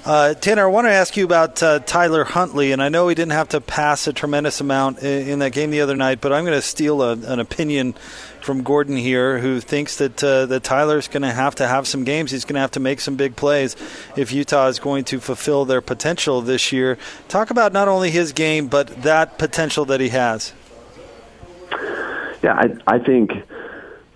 Uh, 0.05 0.36
Tanner, 0.36 0.65
I 0.65 0.67
want 0.67 0.86
to 0.86 0.91
ask 0.91 1.17
you 1.17 1.25
about 1.25 1.63
uh, 1.63 1.79
Tyler 1.79 2.24
Huntley, 2.24 2.71
and 2.71 2.83
I 2.83 2.89
know 2.89 3.07
he 3.07 3.15
didn't 3.15 3.31
have 3.31 3.50
to 3.50 3.60
pass 3.60 4.05
a 4.05 4.13
tremendous 4.13 4.62
amount 4.62 5.00
in, 5.00 5.27
in 5.27 5.39
that 5.39 5.51
game 5.51 5.71
the 5.71 5.81
other 5.81 5.95
night, 5.95 6.21
but 6.21 6.31
I'm 6.31 6.45
going 6.45 6.55
to 6.55 6.62
steal 6.62 7.01
a, 7.01 7.13
an 7.13 7.39
opinion 7.39 7.93
from 8.41 8.62
Gordon 8.62 8.95
here, 8.95 9.39
who 9.39 9.60
thinks 9.60 9.95
that 9.95 10.24
uh, 10.24 10.45
that 10.45 10.62
Tyler's 10.62 11.07
going 11.07 11.24
to 11.24 11.31
have 11.31 11.55
to 11.55 11.67
have 11.67 11.88
some 11.88 12.03
games. 12.03 12.29
He's 12.29 12.45
going 12.45 12.53
to 12.53 12.60
have 12.60 12.71
to 12.71 12.79
make 12.79 13.01
some 13.01 13.15
big 13.15 13.36
plays 13.36 13.75
if 14.15 14.31
Utah 14.31 14.67
is 14.67 14.77
going 14.77 15.05
to 15.05 15.19
fulfill 15.19 15.65
their 15.65 15.81
potential 15.81 16.41
this 16.41 16.71
year. 16.71 17.00
Talk 17.27 17.50
about 17.50 17.74
not 17.74 17.88
only 17.88 18.12
his 18.12 18.33
game, 18.33 18.67
but 18.67 19.01
that 19.01 19.39
potential 19.39 19.86
that 19.86 20.00
he 20.00 20.10
has. 20.10 20.53
Yeah, 22.43 22.53
I, 22.53 22.77
I 22.86 23.00
think 23.00 23.31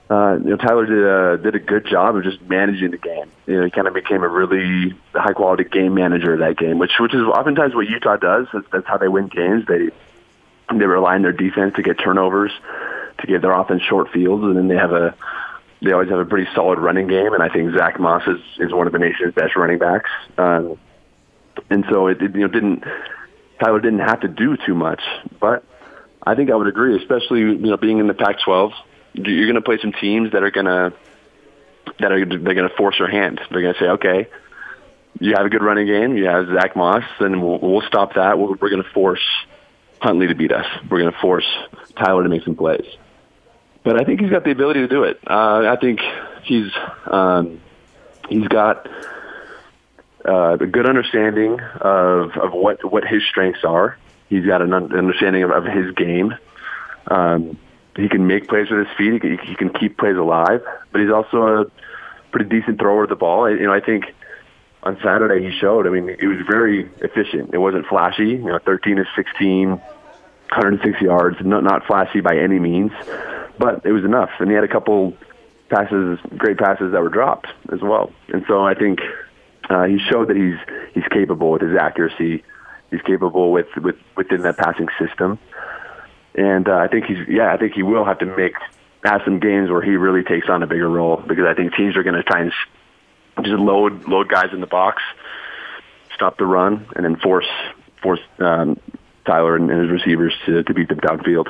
uh, 0.09 0.37
you 0.43 0.51
know, 0.51 0.55
Tyler 0.57 0.85
did 0.85 1.03
a 1.03 1.37
did 1.43 1.55
a 1.55 1.59
good 1.59 1.85
job 1.87 2.15
of 2.15 2.23
just 2.23 2.41
managing 2.43 2.91
the 2.91 2.97
game. 2.97 3.31
You 3.47 3.57
know, 3.57 3.65
he 3.65 3.71
kind 3.71 3.87
of 3.87 3.93
became 3.93 4.23
a 4.23 4.27
really 4.27 4.93
high 5.13 5.33
quality 5.33 5.63
game 5.63 5.95
manager 5.95 6.37
that 6.37 6.57
game, 6.57 6.77
which 6.77 6.91
which 6.99 7.13
is 7.13 7.21
oftentimes 7.21 7.73
what 7.73 7.87
Utah 7.87 8.17
does. 8.17 8.47
That's, 8.53 8.67
that's 8.71 8.87
how 8.87 8.97
they 8.97 9.07
win 9.07 9.27
games. 9.27 9.65
They 9.67 9.89
they 10.71 10.85
rely 10.85 11.15
on 11.15 11.23
their 11.23 11.31
defense 11.31 11.75
to 11.75 11.81
get 11.81 11.97
turnovers, 11.97 12.51
to 13.19 13.27
give 13.27 13.41
their 13.41 13.53
offense 13.53 13.81
short 13.81 14.11
fields, 14.11 14.43
and 14.43 14.55
then 14.55 14.67
they 14.67 14.75
have 14.75 14.91
a 14.91 15.15
they 15.81 15.91
always 15.91 16.09
have 16.09 16.19
a 16.19 16.25
pretty 16.25 16.51
solid 16.53 16.77
running 16.77 17.07
game. 17.07 17.33
And 17.33 17.41
I 17.41 17.49
think 17.49 17.75
Zach 17.75 17.99
Moss 17.99 18.27
is 18.27 18.41
is 18.59 18.71
one 18.71 18.85
of 18.85 18.93
the 18.93 18.99
nation's 18.99 19.33
best 19.33 19.55
running 19.55 19.79
backs. 19.79 20.11
Um, 20.37 20.77
and 21.71 21.83
so 21.89 22.07
it, 22.07 22.21
it 22.21 22.35
you 22.35 22.41
know 22.41 22.47
didn't 22.47 22.83
Tyler 23.59 23.79
didn't 23.79 23.99
have 23.99 24.19
to 24.19 24.27
do 24.27 24.55
too 24.55 24.75
much, 24.75 25.01
but 25.39 25.63
I 26.21 26.35
think 26.35 26.51
I 26.51 26.55
would 26.55 26.67
agree, 26.67 26.95
especially 26.95 27.39
you 27.39 27.57
know 27.57 27.77
being 27.77 27.97
in 27.97 28.05
the 28.05 28.13
Pac-12 28.13 28.71
you're 29.15 29.45
going 29.45 29.55
to 29.55 29.61
play 29.61 29.77
some 29.81 29.93
teams 29.93 30.31
that 30.33 30.43
are 30.43 30.51
going 30.51 30.65
to 30.65 30.93
that 31.99 32.11
are 32.11 32.25
they're 32.25 32.53
going 32.53 32.69
to 32.69 32.75
force 32.75 32.97
your 32.99 33.09
hand. 33.09 33.39
They're 33.49 33.61
going 33.61 33.73
to 33.73 33.79
say, 33.79 33.87
okay, 33.87 34.27
you 35.19 35.33
have 35.35 35.45
a 35.45 35.49
good 35.49 35.63
running 35.63 35.87
game. 35.87 36.17
You 36.17 36.25
have 36.25 36.47
Zach 36.47 36.75
Moss, 36.75 37.03
and 37.19 37.41
we'll, 37.41 37.59
we'll 37.59 37.87
stop 37.87 38.15
that. 38.15 38.37
We're, 38.37 38.49
we're 38.49 38.69
going 38.69 38.83
to 38.83 38.89
force 38.89 39.23
Huntley 39.99 40.27
to 40.27 40.35
beat 40.35 40.51
us. 40.51 40.65
We're 40.89 40.99
going 40.99 41.11
to 41.11 41.19
force 41.19 41.47
Tyler 41.95 42.23
to 42.23 42.29
make 42.29 42.43
some 42.43 42.55
plays. 42.55 42.85
But 43.83 44.01
I 44.01 44.03
think 44.03 44.19
he's 44.19 44.31
got 44.31 44.43
the 44.43 44.51
ability 44.51 44.81
to 44.81 44.87
do 44.87 45.03
it. 45.03 45.19
Uh, 45.25 45.69
I 45.71 45.77
think 45.79 46.01
he's 46.43 46.71
um, 47.05 47.61
he's 48.27 48.47
got 48.47 48.89
uh, 50.27 50.57
a 50.59 50.65
good 50.65 50.89
understanding 50.89 51.59
of 51.59 52.31
of 52.31 52.53
what 52.53 52.83
what 52.83 53.05
his 53.05 53.21
strengths 53.29 53.63
are. 53.63 53.97
He's 54.27 54.45
got 54.45 54.63
an 54.63 54.73
understanding 54.73 55.43
of, 55.43 55.51
of 55.51 55.65
his 55.65 55.93
game. 55.93 56.33
Um, 57.07 57.59
he 57.95 58.09
can 58.09 58.27
make 58.27 58.47
plays 58.47 58.69
with 58.69 58.87
his 58.87 58.97
feet. 58.97 59.13
He 59.13 59.19
can, 59.19 59.37
he 59.37 59.55
can 59.55 59.69
keep 59.69 59.97
plays 59.97 60.17
alive, 60.17 60.61
but 60.91 61.01
he's 61.01 61.11
also 61.11 61.37
a 61.43 61.65
pretty 62.31 62.49
decent 62.49 62.79
thrower 62.79 63.03
of 63.03 63.09
the 63.09 63.15
ball. 63.15 63.49
You 63.49 63.65
know, 63.65 63.73
I 63.73 63.79
think 63.79 64.05
on 64.83 64.97
Saturday 65.03 65.49
he 65.49 65.57
showed. 65.57 65.87
I 65.87 65.89
mean, 65.89 66.15
he 66.19 66.27
was 66.27 66.39
very 66.47 66.89
efficient. 67.01 67.53
It 67.53 67.57
wasn't 67.57 67.85
flashy. 67.87 68.29
You 68.29 68.45
know, 68.45 68.59
13 68.59 68.97
to 68.97 69.05
16, 69.15 69.69
106 69.69 71.01
yards. 71.01 71.37
Not 71.41 71.63
not 71.63 71.85
flashy 71.85 72.19
by 72.19 72.37
any 72.37 72.59
means, 72.59 72.91
but 73.57 73.85
it 73.85 73.93
was 73.93 74.03
enough. 74.03 74.31
And 74.39 74.49
he 74.49 74.55
had 74.55 74.65
a 74.65 74.69
couple 74.69 75.13
passes, 75.69 76.19
great 76.37 76.57
passes 76.57 76.91
that 76.91 77.01
were 77.01 77.09
dropped 77.09 77.47
as 77.71 77.81
well. 77.81 78.11
And 78.27 78.43
so 78.47 78.65
I 78.65 78.73
think 78.73 78.99
uh, 79.69 79.85
he 79.85 79.99
showed 79.99 80.27
that 80.27 80.35
he's 80.35 80.57
he's 80.93 81.07
capable 81.11 81.51
with 81.51 81.61
his 81.61 81.77
accuracy. 81.77 82.43
He's 82.91 83.01
capable 83.01 83.53
with 83.53 83.67
with 83.77 83.95
within 84.17 84.41
that 84.41 84.57
passing 84.57 84.89
system 84.99 85.39
and 86.37 86.67
uh, 86.67 86.75
I 86.75 86.87
think 86.87 87.05
he's 87.05 87.27
yeah, 87.27 87.53
I 87.53 87.57
think 87.57 87.73
he 87.73 87.83
will 87.83 88.05
have 88.05 88.19
to 88.19 88.25
make 88.25 88.55
have 89.03 89.21
some 89.23 89.39
games 89.39 89.69
where 89.69 89.81
he 89.81 89.91
really 89.91 90.23
takes 90.23 90.49
on 90.49 90.63
a 90.63 90.67
bigger 90.67 90.89
role 90.89 91.17
because 91.17 91.45
I 91.45 91.53
think 91.53 91.75
teams 91.75 91.95
are 91.95 92.03
going 92.03 92.15
to 92.15 92.23
try 92.23 92.41
and 92.41 92.51
just 93.43 93.59
load 93.59 94.07
load 94.07 94.29
guys 94.29 94.51
in 94.51 94.61
the 94.61 94.67
box, 94.67 95.01
stop 96.13 96.37
the 96.37 96.45
run, 96.45 96.87
and 96.95 97.05
then 97.05 97.15
force 97.17 97.47
force 98.01 98.19
um, 98.39 98.79
Tyler 99.25 99.55
and, 99.55 99.69
and 99.69 99.81
his 99.81 99.91
receivers 99.91 100.33
to, 100.45 100.63
to 100.63 100.73
beat 100.73 100.89
them 100.89 100.99
downfield. 100.99 101.47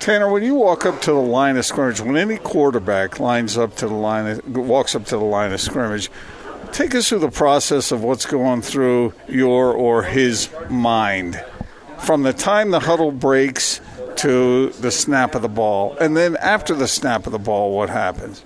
Tanner, 0.00 0.30
when 0.30 0.42
you 0.42 0.54
walk 0.54 0.84
up 0.86 1.00
to 1.02 1.12
the 1.12 1.18
line 1.18 1.56
of 1.56 1.64
scrimmage, 1.64 2.00
when 2.00 2.16
any 2.16 2.36
quarterback 2.36 3.20
lines 3.20 3.56
up 3.56 3.76
to 3.76 3.86
the 3.86 3.94
line, 3.94 4.40
walks 4.52 4.94
up 4.94 5.04
to 5.06 5.16
the 5.16 5.24
line 5.24 5.52
of 5.52 5.60
scrimmage, 5.60 6.10
take 6.72 6.94
us 6.94 7.08
through 7.08 7.20
the 7.20 7.30
process 7.30 7.92
of 7.92 8.02
what's 8.02 8.26
going 8.26 8.60
through 8.60 9.14
your 9.28 9.72
or 9.72 10.02
his 10.02 10.50
mind 10.68 11.42
from 12.00 12.22
the 12.22 12.32
time 12.32 12.70
the 12.70 12.80
huddle 12.80 13.10
breaks 13.10 13.80
to 14.16 14.70
the 14.70 14.90
snap 14.90 15.34
of 15.34 15.42
the 15.42 15.48
ball, 15.48 15.96
and 16.00 16.16
then 16.16 16.36
after 16.36 16.74
the 16.74 16.88
snap 16.88 17.26
of 17.26 17.32
the 17.32 17.38
ball, 17.38 17.76
what 17.76 17.90
happens? 17.90 18.44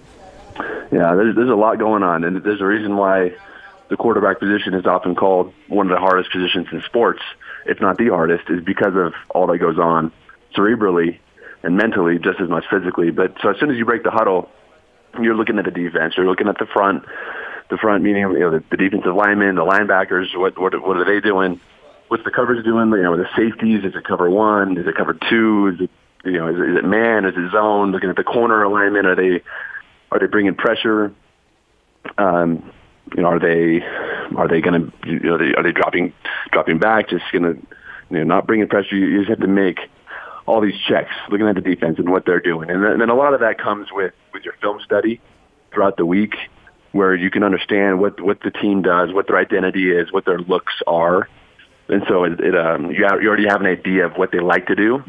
Yeah, 0.91 1.15
there's 1.15 1.37
there's 1.37 1.51
a 1.51 1.55
lot 1.55 1.79
going 1.79 2.03
on, 2.03 2.25
and 2.25 2.43
there's 2.43 2.61
a 2.61 2.67
reason 2.67 2.97
why 2.97 3.35
the 3.89 3.97
quarterback 3.97 4.39
position 4.39 4.75
is 4.75 4.87
often 4.87 5.15
called 5.15 5.53
one 5.69 5.87
of 5.87 5.93
the 5.93 6.01
hardest 6.01 6.31
positions 6.31 6.69
in 6.73 6.83
sports, 6.83 7.21
if 7.67 7.81
not 7.81 7.99
the 7.99 8.09
hardest, 8.09 8.49
is 8.49 8.63
because 8.65 8.95
of 8.95 9.15
all 9.31 9.47
that 9.47 9.59
goes 9.59 9.79
on 9.79 10.13
cerebrally 10.57 11.19
and 11.63 11.77
mentally, 11.77 12.19
just 12.19 12.41
as 12.41 12.49
much 12.49 12.65
physically. 12.71 13.11
But 13.11 13.35
so 13.43 13.51
as 13.51 13.57
soon 13.59 13.71
as 13.71 13.77
you 13.77 13.85
break 13.85 14.03
the 14.03 14.11
huddle, 14.11 14.49
you're 15.21 15.37
looking 15.37 15.59
at 15.59 15.65
the 15.65 15.71
defense, 15.71 16.15
you're 16.17 16.27
looking 16.27 16.49
at 16.49 16.59
the 16.59 16.67
front, 16.67 17.05
the 17.71 17.77
front 17.77 18.03
meaning 18.03 18.23
you 18.23 18.39
know 18.39 18.51
the, 18.51 18.65
the 18.71 18.77
defensive 18.77 19.15
linemen, 19.15 19.57
the 19.57 19.65
linebackers, 19.65 20.37
what 20.37 20.59
what 20.59 20.81
what 20.81 20.97
are 20.97 21.05
they 21.05 21.21
doing? 21.21 21.61
What's 22.09 22.25
the 22.25 22.31
coverage 22.31 22.65
doing? 22.65 22.91
You 22.91 23.03
know, 23.03 23.13
with 23.13 23.21
the 23.21 23.29
safeties. 23.37 23.85
Is 23.85 23.95
it 23.95 24.05
cover 24.05 24.29
one? 24.29 24.77
Is 24.77 24.87
it 24.87 24.97
cover 24.97 25.17
two? 25.29 25.73
Is 25.75 25.81
it 25.83 25.91
you 26.25 26.39
know, 26.39 26.49
is 26.49 26.57
it, 26.57 26.71
is 26.71 26.77
it 26.79 26.85
man? 26.85 27.25
Is 27.25 27.35
it 27.37 27.53
zone? 27.53 27.93
Looking 27.93 28.11
at 28.11 28.17
the 28.17 28.25
corner 28.25 28.63
alignment. 28.63 29.07
Are 29.07 29.15
they 29.15 29.43
are 30.11 30.19
they 30.19 30.27
bringing 30.27 30.55
pressure? 30.55 31.13
Um, 32.17 32.73
you 33.17 33.23
know, 33.23 33.29
are 33.29 33.39
they 33.39 33.83
are 34.37 34.49
they 34.49 34.61
going 34.61 34.91
to 34.91 35.09
you 35.09 35.21
know 35.21 35.35
are 35.35 35.39
they, 35.39 35.55
are 35.55 35.63
they 35.63 35.73
dropping 35.73 36.13
dropping 36.53 36.79
back? 36.79 37.11
Just 37.11 37.25
going 37.33 37.45
to 37.45 37.67
you 38.11 38.19
know 38.19 38.25
not 38.25 38.47
bringing 38.47 38.69
pressure. 38.69 38.97
You, 38.97 39.07
you 39.07 39.19
just 39.19 39.31
have 39.31 39.41
to 39.41 39.47
make 39.47 39.79
all 40.47 40.61
these 40.63 40.79
checks, 40.89 41.13
looking 41.31 41.47
at 41.47 41.55
the 41.55 41.61
defense 41.61 41.99
and 41.99 42.11
what 42.11 42.25
they're 42.25 42.41
doing, 42.41 42.71
and 42.71 42.83
then, 42.83 42.93
and 42.93 43.01
then 43.03 43.11
a 43.11 43.15
lot 43.15 43.35
of 43.35 43.41
that 43.41 43.59
comes 43.59 43.89
with 43.93 44.15
with 44.33 44.45
your 44.45 44.55
film 44.61 44.81
study 44.85 45.21
throughout 45.73 45.97
the 45.99 46.07
week, 46.07 46.35
where 46.93 47.15
you 47.15 47.31
can 47.31 47.43
understand 47.43 48.01
what 48.01 48.21
what 48.21 48.41
the 48.43 48.51
team 48.51 48.83
does, 48.83 49.13
what 49.13 49.27
their 49.27 49.37
identity 49.37 49.91
is, 49.91 50.11
what 50.13 50.25
their 50.25 50.39
looks 50.39 50.75
are, 50.87 51.29
and 51.89 52.03
so 52.09 52.25
it, 52.25 52.41
it 52.41 52.57
um, 52.57 52.91
you, 52.91 53.05
have, 53.05 53.23
you 53.23 53.29
already 53.29 53.49
have 53.49 53.61
an 53.61 53.67
idea 53.67 54.07
of 54.07 54.17
what 54.17 54.33
they 54.33 54.41
like 54.41 54.67
to 54.67 54.75
do, 54.75 55.03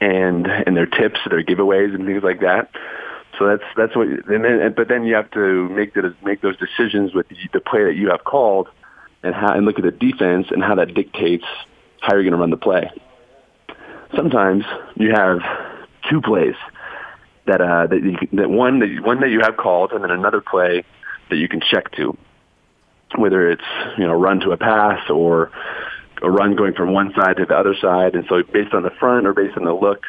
and 0.00 0.46
and 0.46 0.76
their 0.76 0.86
tips, 0.86 1.20
their 1.28 1.42
giveaways, 1.42 1.94
and 1.94 2.06
things 2.06 2.22
like 2.22 2.40
that. 2.40 2.70
So 3.38 3.46
that's 3.46 3.64
that's 3.76 3.96
what. 3.96 4.06
And 4.06 4.44
then, 4.44 4.74
but 4.76 4.88
then 4.88 5.04
you 5.04 5.14
have 5.14 5.30
to 5.32 5.68
make 5.68 5.94
the 5.94 6.14
make 6.22 6.40
those 6.40 6.56
decisions 6.56 7.14
with 7.14 7.28
the, 7.28 7.36
the 7.52 7.60
play 7.60 7.84
that 7.84 7.94
you 7.94 8.10
have 8.10 8.24
called, 8.24 8.68
and 9.22 9.34
how 9.34 9.54
and 9.54 9.66
look 9.66 9.78
at 9.78 9.84
the 9.84 9.90
defense 9.90 10.48
and 10.50 10.62
how 10.62 10.74
that 10.76 10.94
dictates 10.94 11.46
how 12.00 12.14
you're 12.14 12.22
going 12.22 12.32
to 12.32 12.38
run 12.38 12.50
the 12.50 12.56
play. 12.56 12.90
Sometimes 14.14 14.64
you 14.96 15.10
have 15.10 15.40
two 16.08 16.20
plays 16.20 16.54
that 17.46 17.60
uh, 17.60 17.86
that, 17.86 18.02
you, 18.02 18.16
that 18.32 18.50
one 18.50 18.78
that 18.80 19.00
one 19.02 19.20
that 19.20 19.30
you 19.30 19.40
have 19.40 19.56
called, 19.56 19.92
and 19.92 20.04
then 20.04 20.10
another 20.10 20.40
play 20.40 20.84
that 21.30 21.36
you 21.36 21.48
can 21.48 21.60
check 21.60 21.90
to, 21.92 22.16
whether 23.16 23.50
it's 23.50 23.64
you 23.98 24.06
know 24.06 24.12
run 24.12 24.40
to 24.40 24.50
a 24.52 24.56
pass 24.56 25.08
or 25.10 25.50
a 26.22 26.30
run 26.30 26.56
going 26.56 26.74
from 26.74 26.92
one 26.92 27.12
side 27.14 27.36
to 27.36 27.46
the 27.46 27.56
other 27.56 27.74
side. 27.80 28.14
And 28.14 28.24
so 28.28 28.42
based 28.42 28.74
on 28.74 28.82
the 28.82 28.90
front 28.90 29.26
or 29.26 29.32
based 29.32 29.56
on 29.56 29.64
the 29.64 29.72
look, 29.72 30.02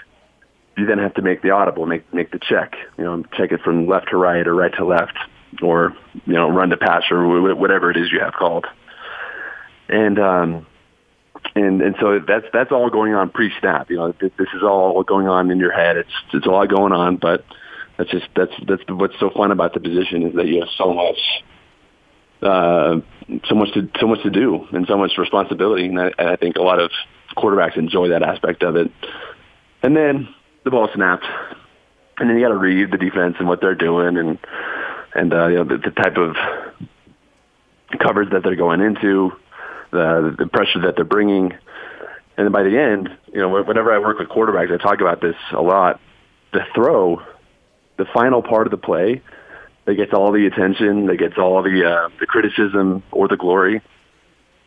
you 0.77 0.85
then 0.85 0.97
have 0.97 1.13
to 1.15 1.21
make 1.21 1.41
the 1.41 1.51
audible, 1.51 1.85
make 1.85 2.11
make 2.13 2.31
the 2.31 2.39
check. 2.39 2.75
You 2.97 3.03
know, 3.05 3.23
check 3.37 3.51
it 3.51 3.61
from 3.61 3.87
left 3.87 4.09
to 4.09 4.17
right 4.17 4.45
or 4.45 4.53
right 4.53 4.73
to 4.75 4.85
left, 4.85 5.17
or 5.61 5.95
you 6.25 6.33
know, 6.33 6.49
run 6.49 6.69
to 6.69 6.77
pass 6.77 7.03
or 7.09 7.55
whatever 7.55 7.91
it 7.91 7.97
is 7.97 8.11
you 8.11 8.19
have 8.19 8.33
called. 8.33 8.65
And 9.87 10.19
um, 10.19 10.67
and 11.55 11.81
and 11.81 11.95
so 11.99 12.19
that's 12.19 12.45
that's 12.51 12.71
all 12.71 12.89
going 12.89 13.13
on 13.13 13.29
pre-snap. 13.29 13.89
You 13.89 13.97
know, 13.97 14.11
this 14.19 14.31
is 14.53 14.63
all 14.63 15.03
going 15.03 15.27
on 15.27 15.49
in 15.49 15.59
your 15.59 15.71
head. 15.71 15.95
It's 15.95 16.09
it's 16.33 16.47
all 16.47 16.67
going 16.67 16.91
on, 16.91 17.17
but 17.17 17.45
that's 17.97 18.09
just 18.09 18.27
that's 18.35 18.51
that's 18.67 18.83
what's 18.89 19.17
so 19.19 19.29
fun 19.29 19.51
about 19.51 19.73
the 19.73 19.79
position 19.79 20.23
is 20.23 20.35
that 20.35 20.47
you 20.47 20.59
have 20.59 20.69
so 20.77 20.93
much 20.93 21.19
uh, 22.41 22.99
so 23.47 23.55
much 23.55 23.73
to 23.73 23.89
so 23.99 24.07
much 24.07 24.21
to 24.23 24.29
do 24.29 24.67
and 24.71 24.85
so 24.87 24.97
much 24.97 25.17
responsibility, 25.17 25.85
and 25.85 25.99
I, 25.99 26.11
and 26.17 26.29
I 26.29 26.35
think 26.35 26.57
a 26.57 26.61
lot 26.61 26.79
of 26.79 26.91
quarterbacks 27.35 27.77
enjoy 27.77 28.09
that 28.09 28.23
aspect 28.23 28.63
of 28.63 28.75
it. 28.75 28.91
And 29.81 29.95
then 29.95 30.29
the 30.63 30.71
ball 30.71 30.89
snapped, 30.93 31.25
and 32.17 32.29
then 32.29 32.37
you 32.37 32.43
got 32.43 32.49
to 32.49 32.57
read 32.57 32.91
the 32.91 32.97
defense 32.97 33.35
and 33.39 33.47
what 33.47 33.61
they're 33.61 33.75
doing, 33.75 34.17
and 34.17 34.37
and 35.13 35.33
uh, 35.33 35.47
you 35.47 35.55
know 35.55 35.63
the, 35.63 35.77
the 35.77 35.91
type 35.91 36.17
of 36.17 36.35
coverage 37.99 38.31
that 38.31 38.43
they're 38.43 38.55
going 38.55 38.81
into, 38.81 39.31
the 39.91 40.35
the 40.37 40.47
pressure 40.47 40.81
that 40.81 40.95
they're 40.95 41.05
bringing, 41.05 41.51
and 42.37 42.45
then 42.45 42.51
by 42.51 42.63
the 42.63 42.77
end, 42.77 43.09
you 43.33 43.39
know, 43.39 43.63
whenever 43.63 43.93
I 43.93 43.99
work 43.99 44.19
with 44.19 44.29
quarterbacks, 44.29 44.71
I 44.71 44.77
talk 44.77 45.01
about 45.01 45.21
this 45.21 45.35
a 45.51 45.61
lot. 45.61 45.99
The 46.51 46.61
throw, 46.73 47.21
the 47.97 48.05
final 48.13 48.41
part 48.41 48.67
of 48.67 48.71
the 48.71 48.77
play 48.77 49.21
that 49.85 49.95
gets 49.95 50.13
all 50.13 50.31
the 50.31 50.45
attention, 50.47 51.05
that 51.07 51.17
gets 51.17 51.37
all 51.37 51.61
the 51.61 51.85
uh, 51.85 52.09
the 52.19 52.25
criticism 52.25 53.03
or 53.11 53.27
the 53.27 53.37
glory, 53.37 53.81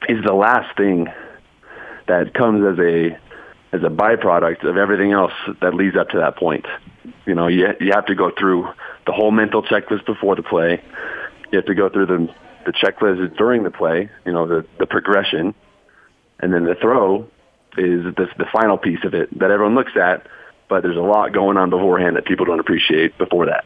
is 0.08 0.25
the 0.25 0.32
last 0.32 0.76
thing 0.76 1.08
that 2.06 2.34
comes 2.34 2.64
as 2.64 2.78
a 2.78 3.18
as 3.72 3.82
a 3.82 3.90
byproduct 3.90 4.64
of 4.64 4.76
everything 4.76 5.12
else 5.12 5.32
that 5.60 5.75
leads 5.75 5.96
up 5.96 6.08
to 6.10 6.18
that 6.18 6.37
point. 6.37 6.66
You 7.26 7.34
know, 7.34 7.48
you 7.48 7.66
you 7.80 7.92
have 7.92 8.06
to 8.06 8.14
go 8.14 8.30
through 8.37 8.68
the 9.06 9.12
whole 9.12 9.30
mental 9.30 9.62
checklist 9.62 10.06
before 10.06 10.37
the 10.37 10.42
play. 10.42 10.82
You 11.50 11.58
have 11.58 11.66
to 11.66 11.75
go 11.75 11.88
through 11.88 12.06
the 12.06 12.28
the 12.64 12.72
checklist 12.72 13.37
during 13.37 13.64
the 13.64 13.70
play. 13.70 14.10
You 14.25 14.32
know, 14.32 14.46
the 14.46 14.66
the 14.78 14.87
progression, 14.87 15.54
and 16.40 16.52
then 16.52 16.64
the 16.64 16.76
throw 16.80 17.22
is 17.76 18.04
the 18.04 18.28
the 18.38 18.46
final 18.52 18.78
piece 18.78 19.04
of 19.04 19.14
it 19.14 19.37
that 19.38 19.50
everyone 19.50 19.75
looks 19.75 19.92
at. 19.96 20.26
But 20.68 20.82
there's 20.82 20.96
a 20.96 21.00
lot 21.00 21.32
going 21.32 21.56
on 21.56 21.70
beforehand 21.70 22.16
that 22.16 22.26
people 22.26 22.44
don't 22.44 22.60
appreciate 22.60 23.16
before 23.16 23.46
that. 23.46 23.64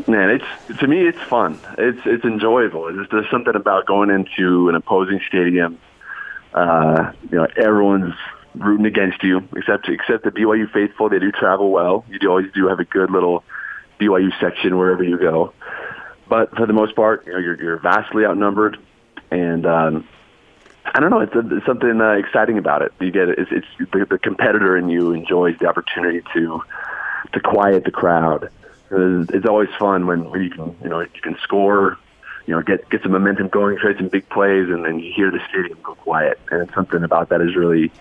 Man, 0.06 0.28
it's 0.28 0.44
to 0.80 0.86
me, 0.86 1.08
it's 1.08 1.22
fun. 1.22 1.58
It's 1.78 2.02
it's 2.04 2.26
enjoyable. 2.26 2.92
There's, 2.92 3.08
there's 3.08 3.30
something 3.30 3.56
about 3.56 3.86
going 3.86 4.10
into 4.10 4.68
an 4.68 4.74
opposing 4.74 5.22
stadium. 5.26 5.78
Uh, 6.52 7.12
you 7.30 7.38
know, 7.38 7.46
everyone's 7.56 8.12
rooting 8.54 8.86
against 8.86 9.22
you, 9.22 9.48
except 9.56 9.88
except 9.88 10.24
the 10.24 10.30
BYU 10.30 10.70
faithful. 10.72 11.08
They 11.08 11.18
do 11.18 11.32
travel 11.32 11.70
well. 11.70 12.04
You 12.08 12.18
do 12.18 12.28
always 12.28 12.52
do 12.52 12.68
have 12.68 12.80
a 12.80 12.84
good 12.84 13.10
little 13.10 13.44
BYU 14.00 14.30
section 14.40 14.78
wherever 14.78 15.02
you 15.02 15.18
go. 15.18 15.52
But 16.28 16.54
for 16.56 16.66
the 16.66 16.72
most 16.72 16.94
part, 16.94 17.26
you 17.26 17.32
know, 17.32 17.38
you're, 17.38 17.60
you're 17.60 17.78
vastly 17.78 18.24
outnumbered, 18.24 18.78
and 19.30 19.64
um, 19.66 20.08
I 20.84 21.00
don't 21.00 21.10
know. 21.10 21.20
It's, 21.20 21.34
a, 21.34 21.56
it's 21.56 21.66
something 21.66 22.00
uh, 22.00 22.12
exciting 22.12 22.58
about 22.58 22.82
it. 22.82 22.92
You 23.00 23.10
get 23.10 23.28
it. 23.28 23.38
It's, 23.38 23.50
it's 23.50 23.90
the, 23.92 24.06
the 24.08 24.18
competitor 24.18 24.76
in 24.76 24.88
you 24.88 25.12
enjoys 25.12 25.58
the 25.58 25.66
opportunity 25.66 26.22
to 26.34 26.62
to 27.32 27.40
quiet 27.40 27.84
the 27.84 27.90
crowd. 27.90 28.50
It's 28.90 29.46
always 29.46 29.68
fun 29.78 30.06
when, 30.06 30.30
when 30.30 30.42
you 30.42 30.50
can 30.50 30.76
you 30.82 30.88
know 30.88 31.00
you 31.00 31.20
can 31.22 31.36
score 31.42 31.98
you 32.48 32.54
know, 32.54 32.62
get 32.62 32.88
get 32.88 33.02
some 33.02 33.12
momentum 33.12 33.48
going, 33.48 33.76
create 33.76 33.98
some 33.98 34.08
big 34.08 34.26
plays, 34.30 34.70
and 34.70 34.82
then 34.82 34.98
you 34.98 35.12
hear 35.14 35.30
the 35.30 35.38
stadium 35.50 35.78
go 35.82 35.94
quiet. 35.94 36.40
And 36.50 36.70
something 36.74 37.04
about 37.04 37.28
that 37.28 37.42
is 37.42 37.54
really 37.54 37.92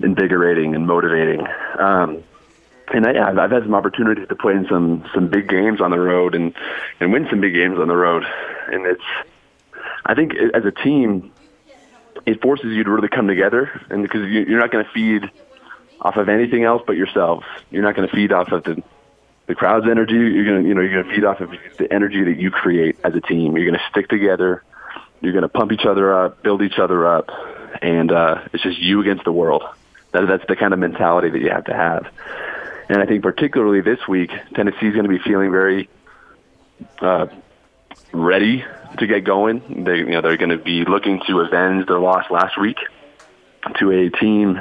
invigorating 0.00 0.74
and 0.74 0.86
motivating. 0.86 1.46
Um, 1.78 2.24
and 2.92 3.06
I, 3.06 3.28
I've, 3.28 3.38
I've 3.38 3.50
had 3.50 3.62
some 3.62 3.74
opportunities 3.74 4.28
to 4.28 4.36
play 4.36 4.52
in 4.54 4.66
some 4.68 5.08
some 5.14 5.28
big 5.28 5.48
games 5.48 5.80
on 5.80 5.90
the 5.90 5.98
road 5.98 6.34
and 6.34 6.54
and 7.00 7.12
win 7.12 7.26
some 7.30 7.40
big 7.40 7.54
games 7.54 7.78
on 7.78 7.88
the 7.88 7.96
road. 7.96 8.24
And 8.68 8.86
it's, 8.86 9.02
I 10.04 10.14
think 10.14 10.32
as 10.54 10.64
a 10.64 10.70
team, 10.70 11.32
it 12.26 12.40
forces 12.42 12.66
you 12.66 12.84
to 12.84 12.90
really 12.90 13.08
come 13.08 13.26
together, 13.26 13.80
and 13.90 14.02
because 14.02 14.22
you, 14.22 14.44
you're 14.48 14.60
not 14.60 14.70
going 14.70 14.84
to 14.84 14.90
feed 14.92 15.30
off 16.00 16.16
of 16.16 16.28
anything 16.28 16.64
else 16.64 16.82
but 16.86 16.96
yourselves. 16.96 17.46
You're 17.70 17.82
not 17.82 17.96
going 17.96 18.08
to 18.08 18.14
feed 18.14 18.32
off 18.32 18.52
of 18.52 18.64
the 18.64 18.82
the 19.46 19.54
crowd's 19.54 19.86
energy. 19.88 20.14
You're 20.14 20.44
gonna 20.44 20.66
you 20.66 20.74
know 20.74 20.80
you're 20.80 21.02
gonna 21.02 21.14
feed 21.14 21.24
off 21.24 21.40
of 21.40 21.50
the 21.78 21.92
energy 21.92 22.24
that 22.24 22.38
you 22.38 22.50
create 22.50 22.96
as 23.04 23.14
a 23.14 23.20
team. 23.20 23.56
You're 23.56 23.66
gonna 23.66 23.82
stick 23.90 24.08
together. 24.08 24.62
You're 25.20 25.32
gonna 25.32 25.48
pump 25.48 25.72
each 25.72 25.84
other 25.84 26.24
up, 26.24 26.42
build 26.42 26.62
each 26.62 26.78
other 26.78 27.06
up, 27.06 27.28
and 27.80 28.10
uh, 28.12 28.42
it's 28.52 28.62
just 28.62 28.78
you 28.78 29.00
against 29.00 29.24
the 29.24 29.32
world. 29.32 29.62
That, 30.12 30.26
that's 30.26 30.44
the 30.48 30.56
kind 30.56 30.72
of 30.72 30.78
mentality 30.78 31.30
that 31.30 31.40
you 31.40 31.50
have 31.50 31.64
to 31.64 31.74
have. 31.74 32.06
And 32.88 33.00
I 33.00 33.06
think 33.06 33.22
particularly 33.22 33.80
this 33.80 34.06
week, 34.08 34.30
Tennessee's 34.54 34.92
going 34.92 35.04
to 35.04 35.08
be 35.08 35.18
feeling 35.18 35.50
very 35.50 35.88
uh, 37.00 37.26
ready 38.12 38.64
to 38.98 39.06
get 39.06 39.24
going. 39.24 39.84
They, 39.84 39.98
you 39.98 40.06
know, 40.06 40.20
they're 40.20 40.36
going 40.36 40.50
to 40.50 40.62
be 40.62 40.84
looking 40.84 41.22
to 41.26 41.40
avenge 41.40 41.86
their 41.86 41.98
loss 41.98 42.30
last 42.30 42.60
week 42.60 42.76
to 43.78 43.90
a 43.90 44.10
team 44.10 44.60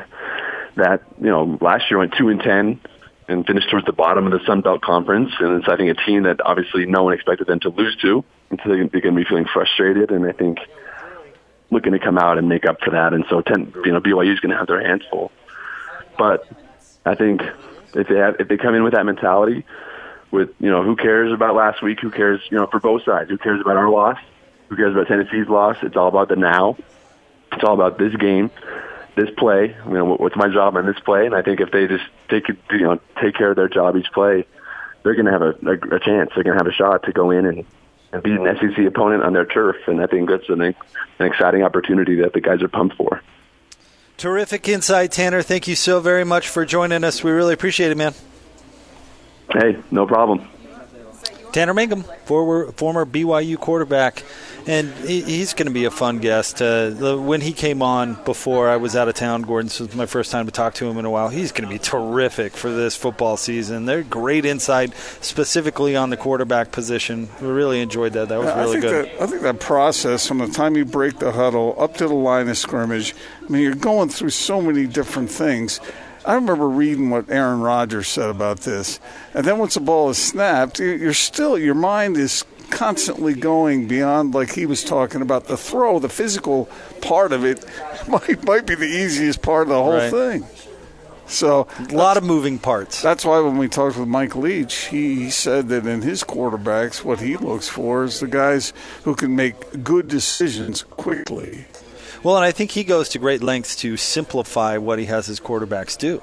that 0.76 1.02
you 1.20 1.28
know 1.28 1.58
last 1.60 1.90
year 1.90 1.98
went 1.98 2.14
two 2.18 2.30
and 2.30 2.40
ten 2.40 2.80
and 3.28 3.46
finished 3.46 3.70
towards 3.70 3.86
the 3.86 3.94
bottom 3.94 4.26
of 4.26 4.32
the 4.32 4.46
Sun 4.46 4.62
Belt 4.62 4.82
Conference. 4.82 5.32
And 5.40 5.60
it's 5.60 5.68
I 5.68 5.76
think 5.76 5.98
a 5.98 6.06
team 6.06 6.24
that 6.24 6.40
obviously 6.46 6.86
no 6.86 7.04
one 7.04 7.14
expected 7.14 7.48
them 7.48 7.60
to 7.62 7.70
lose 7.70 7.96
to, 8.02 8.24
and 8.50 8.60
so 8.64 8.70
they're 8.70 8.78
going 8.78 8.90
to 8.90 9.12
be 9.12 9.26
feeling 9.26 9.46
frustrated. 9.52 10.12
And 10.12 10.26
I 10.26 10.32
think 10.32 10.60
looking 11.72 11.94
to 11.94 12.00
come 12.00 12.18
out 12.18 12.38
and 12.38 12.48
make 12.50 12.66
up 12.66 12.82
for 12.84 12.92
that. 12.92 13.14
And 13.14 13.26
so, 13.30 13.42
ten, 13.42 13.74
you 13.86 13.92
know, 13.92 14.02
BYU 14.02 14.34
is 14.34 14.40
going 14.40 14.52
to 14.52 14.58
have 14.58 14.68
their 14.68 14.86
hands 14.86 15.04
full. 15.10 15.32
But 16.22 16.48
I 17.04 17.16
think 17.16 17.42
if 17.96 18.08
they 18.08 18.18
have, 18.18 18.36
if 18.40 18.48
they 18.48 18.56
come 18.56 18.76
in 18.76 18.84
with 18.84 18.94
that 18.94 19.08
mentality, 19.08 19.66
with 20.30 20.52
you 20.60 20.70
know 20.70 20.84
who 20.84 20.96
cares 20.96 21.34
about 21.34 21.56
last 21.56 21.82
week, 21.82 22.00
who 22.00 22.12
cares 22.12 22.40
you 22.52 22.60
know 22.60 22.68
for 22.68 22.80
both 22.80 23.04
sides, 23.06 23.32
who 23.32 23.40
cares 23.40 23.60
about 23.60 23.76
our 23.76 23.90
loss, 23.90 24.20
who 24.70 24.76
cares 24.76 24.94
about 24.94 25.08
Tennessee's 25.08 25.48
loss? 25.48 25.78
It's 25.82 25.98
all 25.98 26.10
about 26.10 26.30
the 26.30 26.36
now. 26.36 26.78
It's 27.54 27.64
all 27.64 27.74
about 27.74 27.98
this 27.98 28.16
game, 28.18 28.52
this 29.16 29.32
play. 29.36 29.76
You 29.88 29.94
know 29.94 30.14
what's 30.14 30.36
my 30.36 30.48
job 30.48 30.78
on 30.78 30.86
this 30.86 31.00
play, 31.00 31.26
and 31.26 31.34
I 31.34 31.42
think 31.42 31.60
if 31.60 31.72
they 31.72 31.88
just 31.88 32.06
take 32.30 32.48
you 32.70 32.82
know 32.82 33.00
take 33.20 33.34
care 33.34 33.50
of 33.50 33.56
their 33.56 33.68
job 33.68 33.98
each 33.98 34.12
play, 34.14 34.46
they're 35.02 35.16
going 35.16 35.26
to 35.26 35.32
have 35.32 35.42
a, 35.42 35.56
a, 35.66 35.96
a 35.96 36.00
chance. 36.00 36.30
They're 36.36 36.44
going 36.44 36.56
to 36.56 36.64
have 36.64 36.68
a 36.68 36.72
shot 36.72 37.02
to 37.06 37.14
go 37.14 37.32
in 37.32 37.48
and 37.48 37.66
and 38.14 38.22
beat 38.22 38.34
an 38.34 38.46
SEC 38.60 38.86
opponent 38.86 39.24
on 39.24 39.34
their 39.34 39.48
turf, 39.48 39.78
and 39.88 40.00
I 40.00 40.06
think 40.06 40.30
that's 40.30 40.50
an, 40.50 40.62
an 40.62 40.76
exciting 41.20 41.64
opportunity 41.64 42.18
that 42.18 42.34
the 42.34 42.42
guys 42.42 42.62
are 42.62 42.68
pumped 42.68 42.96
for. 42.96 43.24
Terrific 44.22 44.70
insight, 44.70 45.12
Tanner. 45.12 45.42
Thank 45.42 45.68
you 45.68 45.74
so 45.74 46.00
very 46.00 46.24
much 46.24 46.48
for 46.48 46.64
joining 46.64 47.04
us. 47.04 47.24
We 47.24 47.32
really 47.32 47.56
appreciate 47.56 47.90
it, 47.90 47.98
man. 47.98 48.14
Hey, 49.52 49.80
no 49.90 50.06
problem. 50.06 50.48
Tanner 51.52 51.74
Mangum, 51.74 52.04
former, 52.26 52.72
former 52.72 53.06
BYU 53.06 53.58
quarterback, 53.60 54.24
and 54.68 54.94
he, 55.06 55.22
he's 55.22 55.54
going 55.54 55.68
to 55.68 55.74
be 55.74 55.86
a 55.86 55.92
fun 55.92 56.20
guest. 56.20 56.62
Uh, 56.62 56.92
when 57.18 57.42
he 57.42 57.52
came 57.52 57.82
on 57.82 58.16
before 58.24 58.70
I 58.70 58.78
was 58.78 58.96
out 58.96 59.10
of 59.10 59.16
town, 59.16 59.42
Gordon, 59.42 59.68
this 59.68 59.80
was 59.80 59.94
my 59.96 60.06
first 60.06 60.32
time 60.32 60.46
to 60.46 60.52
talk 60.52 60.76
to 60.76 60.90
him 60.90 60.98
in 60.98 61.06
a 61.06 61.10
while. 61.10 61.30
He's 61.30 61.52
going 61.52 61.68
to 61.68 61.74
be 61.74 61.80
terrific 61.80 62.54
for 62.54 62.72
this 62.72 62.96
football 62.96 63.38
season. 63.38 63.86
They're 63.86 64.04
great 64.04 64.46
insight, 64.46 64.94
specifically 65.22 65.96
on 65.96 66.10
the 66.10 66.18
quarterback 66.18 66.72
position. 66.72 67.30
We 67.42 67.48
really 67.48 67.82
enjoyed 67.82 68.14
that. 68.14 68.30
That 68.30 68.40
was 68.40 68.56
really 68.56 68.78
I 68.78 68.82
good. 68.82 69.06
That, 69.06 69.22
I 69.22 69.28
think 69.28 69.42
that 69.42 69.60
process 69.60 70.28
from 70.28 70.38
the 70.38 70.48
time 70.48 70.78
you 70.78 70.86
break 70.86 71.20
the 71.20 71.32
huddle 71.32 71.76
up 71.78 71.98
to 71.98 72.08
the 72.08 72.14
line 72.14 72.48
of 72.48 72.58
scrimmage, 72.58 73.14
I 73.46 73.52
mean, 73.52 73.62
you're 73.62 73.76
going 73.76 74.10
through 74.10 74.30
so 74.30 74.62
many 74.62 74.88
different 74.88 75.30
things 75.30 75.82
I 76.26 76.36
remember 76.36 76.68
reading 76.70 77.10
what 77.10 77.30
Aaron 77.30 77.62
Rodgers 77.62 78.08
said 78.08 78.30
about 78.30 78.62
this. 78.62 79.00
And 79.34 79.46
then 79.46 79.58
once 79.58 79.74
the 79.74 79.80
ball 79.80 80.10
is 80.10 80.18
snapped, 80.18 80.80
you're 80.80 81.14
still, 81.14 81.58
your 81.58 81.76
mind 81.76 82.18
is 82.18 82.46
constantly 82.70 83.34
going 83.34 83.88
beyond, 83.88 84.34
like 84.34 84.54
he 84.54 84.66
was 84.66 84.84
talking 84.84 85.22
about, 85.22 85.46
the 85.46 85.58
throw, 85.58 86.00
the 86.00 86.10
physical 86.10 86.70
part 87.02 87.32
of 87.34 87.44
it 87.44 87.66
might, 88.08 88.44
might 88.46 88.66
be 88.66 88.76
the 88.76 88.86
easiest 88.86 89.42
part 89.42 89.64
of 89.64 89.70
the 89.70 89.82
whole 89.82 89.94
right. 89.94 90.12
thing. 90.12 90.46
So 91.32 91.68
a 91.80 91.96
lot 91.96 92.18
of 92.18 92.24
moving 92.24 92.60
parts. 92.60 93.02
That's 93.02 93.24
why 93.24 93.40
when 93.40 93.58
we 93.58 93.70
talked 93.70 93.98
with 93.98 94.08
Mike 94.08 94.36
Leach, 94.36 94.88
he 94.88 95.30
said 95.30 95.70
that 95.70 95.88
in 95.88 96.02
his 96.02 96.26
quarterbacks, 96.26 97.06
what 97.06 97.22
he 97.22 97.38
looks 97.38 97.70
for 97.70 98.04
is 98.04 98.20
the 98.20 98.28
guys 98.28 98.74
who 99.04 99.16
can 99.16 99.34
make 99.34 99.82
good 99.82 100.10
decisions 100.10 100.84
quickly. 100.84 101.66
Well, 102.24 102.36
and 102.36 102.46
I 102.46 102.52
think 102.52 102.72
he 102.72 102.84
goes 102.84 103.10
to 103.10 103.20
great 103.20 103.42
lengths 103.42 103.76
to 103.78 103.98
simplify 103.98 104.78
what 104.78 105.00
he 105.00 105.06
has 105.06 105.26
his 105.26 105.40
quarterbacks 105.40 105.98
do. 105.98 106.22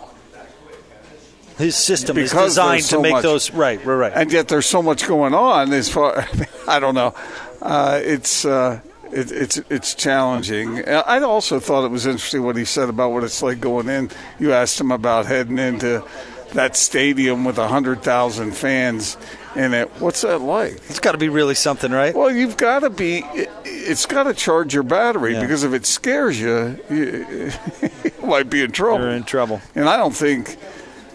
His 1.57 1.75
system 1.75 2.15
because 2.15 2.33
is 2.33 2.39
designed 2.55 2.85
so 2.85 2.97
to 2.99 3.03
make 3.03 3.13
much, 3.13 3.23
those 3.23 3.51
right, 3.51 3.85
right, 3.85 3.95
right. 3.95 4.13
And 4.15 4.33
yet 4.33 4.47
there's 4.47 4.67
so 4.67 4.81
much 4.81 5.09
going 5.09 5.35
on. 5.35 5.73
As 5.73 5.89
far, 5.89 6.25
I 6.69 6.79
don't 6.79 6.95
know, 6.95 7.15
uh, 7.63 8.01
it's. 8.03 8.45
Uh, 8.45 8.81
it, 9.11 9.33
it's 9.33 9.57
it's 9.71 9.95
challenging. 9.95 10.87
I 10.87 11.21
also 11.21 11.59
thought 11.61 11.87
it 11.87 11.91
was 11.91 12.05
interesting 12.05 12.43
what 12.43 12.57
he 12.57 12.67
said 12.67 12.91
about 12.91 13.11
what 13.11 13.25
it's 13.25 13.43
like 13.43 13.59
going 13.59 13.89
in. 13.89 14.11
You 14.39 14.53
asked 14.53 14.79
him 14.79 14.93
about 14.93 15.25
heading 15.25 15.59
into 15.59 16.05
that 16.53 16.77
stadium 16.77 17.45
with 17.45 17.57
hundred 17.57 18.03
thousand 18.03 18.53
fans 18.53 19.17
in 19.57 19.75
it. 19.75 19.89
What's 20.01 20.23
that 20.23 20.41
like? 20.41 20.75
It's 20.89 21.01
got 21.01 21.13
to 21.13 21.19
be 21.19 21.29
really 21.29 21.55
something, 21.55 21.91
right? 21.91 22.15
Well, 22.15 22.31
you've 22.31 22.57
got 22.57 22.81
to 22.81 22.91
be. 22.91 23.19
It, 23.35 23.49
has 23.87 24.07
got 24.07 24.25
to 24.25 24.35
charge 24.35 24.75
your 24.75 24.83
battery 24.83 25.33
yeah. 25.33 25.41
because 25.41 25.65
if 25.65 25.73
it 25.73 25.87
scares 25.87 26.39
you, 26.39 26.79
you, 26.91 27.51
you 28.05 28.27
might 28.27 28.51
be 28.51 28.63
in 28.63 28.71
trouble. 28.71 29.05
You're 29.05 29.15
in 29.15 29.25
trouble. 29.25 29.61
And 29.75 29.89
I 29.89 29.97
don't 29.97 30.15
think 30.15 30.59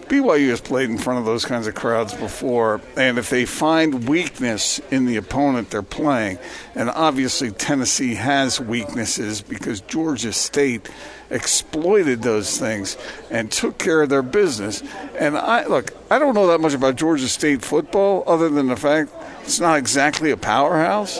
BYU 0.08 0.50
has 0.50 0.60
played 0.60 0.90
in 0.90 0.98
front 0.98 1.18
of 1.18 1.24
those 1.24 1.44
kinds 1.44 1.66
of 1.66 1.74
crowds 1.74 2.14
before, 2.14 2.80
and 2.96 3.18
if 3.18 3.30
they 3.30 3.44
find 3.44 4.08
weakness 4.08 4.80
in 4.90 5.06
the 5.06 5.16
opponent 5.16 5.70
they're 5.70 5.82
playing, 5.82 6.38
and 6.74 6.90
obviously 6.90 7.50
Tennessee 7.50 8.14
has 8.14 8.60
weaknesses 8.60 9.40
because 9.40 9.80
Georgia 9.80 10.32
State 10.32 10.90
exploited 11.30 12.22
those 12.22 12.58
things 12.58 12.96
and 13.30 13.50
took 13.50 13.78
care 13.78 14.02
of 14.02 14.08
their 14.08 14.22
business. 14.22 14.82
And 15.18 15.36
I 15.36 15.66
look, 15.66 15.90
I 16.10 16.18
don't 16.18 16.34
know 16.34 16.48
that 16.48 16.60
much 16.60 16.74
about 16.74 16.96
Georgia 16.96 17.28
State 17.28 17.62
football 17.62 18.24
other 18.26 18.48
than 18.48 18.68
the 18.68 18.76
fact 18.76 19.10
it's 19.42 19.60
not 19.60 19.78
exactly 19.78 20.30
a 20.30 20.36
powerhouse. 20.36 21.18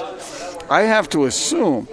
I 0.70 0.83
have 0.83 1.09
to 1.11 1.25
assume 1.25 1.88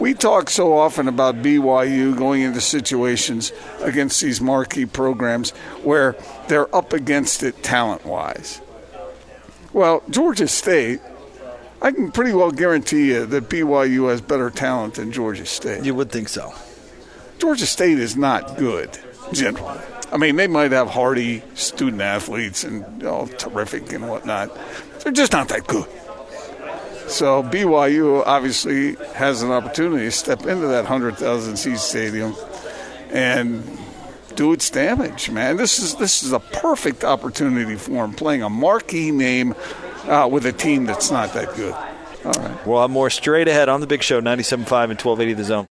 we 0.00 0.14
talk 0.14 0.50
so 0.50 0.76
often 0.76 1.08
about 1.08 1.36
BYU 1.36 2.16
going 2.16 2.42
into 2.42 2.60
situations 2.60 3.52
against 3.80 4.20
these 4.20 4.40
marquee 4.40 4.86
programs 4.86 5.50
where 5.82 6.16
they're 6.48 6.74
up 6.74 6.92
against 6.92 7.42
it 7.42 7.62
talent 7.62 8.04
wise. 8.04 8.60
Well, 9.72 10.02
Georgia 10.10 10.48
State 10.48 11.00
I 11.80 11.92
can 11.92 12.10
pretty 12.10 12.32
well 12.32 12.50
guarantee 12.50 13.08
you 13.12 13.26
that 13.26 13.48
BYU 13.48 14.10
has 14.10 14.20
better 14.20 14.50
talent 14.50 14.94
than 14.94 15.12
Georgia 15.12 15.46
State. 15.46 15.84
You 15.84 15.94
would 15.94 16.10
think 16.10 16.28
so. 16.28 16.52
Georgia 17.38 17.66
State 17.66 17.98
is 17.98 18.16
not 18.16 18.56
good, 18.56 18.98
generally. 19.32 19.78
I 20.10 20.16
mean, 20.16 20.36
they 20.36 20.48
might 20.48 20.72
have 20.72 20.90
hardy 20.90 21.42
student 21.54 22.02
athletes 22.02 22.64
and 22.64 22.84
you 23.00 23.04
know, 23.04 23.26
terrific 23.38 23.92
and 23.92 24.08
whatnot. 24.08 24.50
They're 25.00 25.12
just 25.12 25.32
not 25.32 25.48
that 25.50 25.68
good. 25.68 25.86
So 27.08 27.42
BYU 27.42 28.22
obviously 28.26 28.94
has 29.14 29.42
an 29.42 29.50
opportunity 29.50 30.04
to 30.04 30.10
step 30.12 30.40
into 30.46 30.66
that 30.68 30.84
100,000 30.84 31.56
seat 31.56 31.78
stadium 31.78 32.34
and 33.10 33.78
do 34.34 34.52
its 34.52 34.70
damage, 34.70 35.30
man. 35.30 35.56
This 35.56 35.78
is 35.78 35.96
this 35.96 36.22
is 36.22 36.32
a 36.32 36.38
perfect 36.38 37.02
opportunity 37.04 37.76
for 37.76 38.04
him 38.04 38.12
playing 38.12 38.42
a 38.42 38.48
marquee 38.48 39.10
name 39.10 39.54
uh, 40.04 40.28
with 40.30 40.46
a 40.46 40.52
team 40.52 40.84
that's 40.84 41.10
not 41.10 41.32
that 41.34 41.54
good. 41.56 41.74
All 42.24 42.32
right. 42.32 42.66
We'll 42.66 42.80
have 42.80 42.90
more 42.90 43.10
straight 43.10 43.48
ahead 43.48 43.68
on 43.68 43.80
the 43.80 43.86
Big 43.86 44.02
Show, 44.02 44.20
97.5 44.20 44.50
and 44.60 45.00
1280 45.00 45.32
The 45.34 45.44
Zone. 45.44 45.66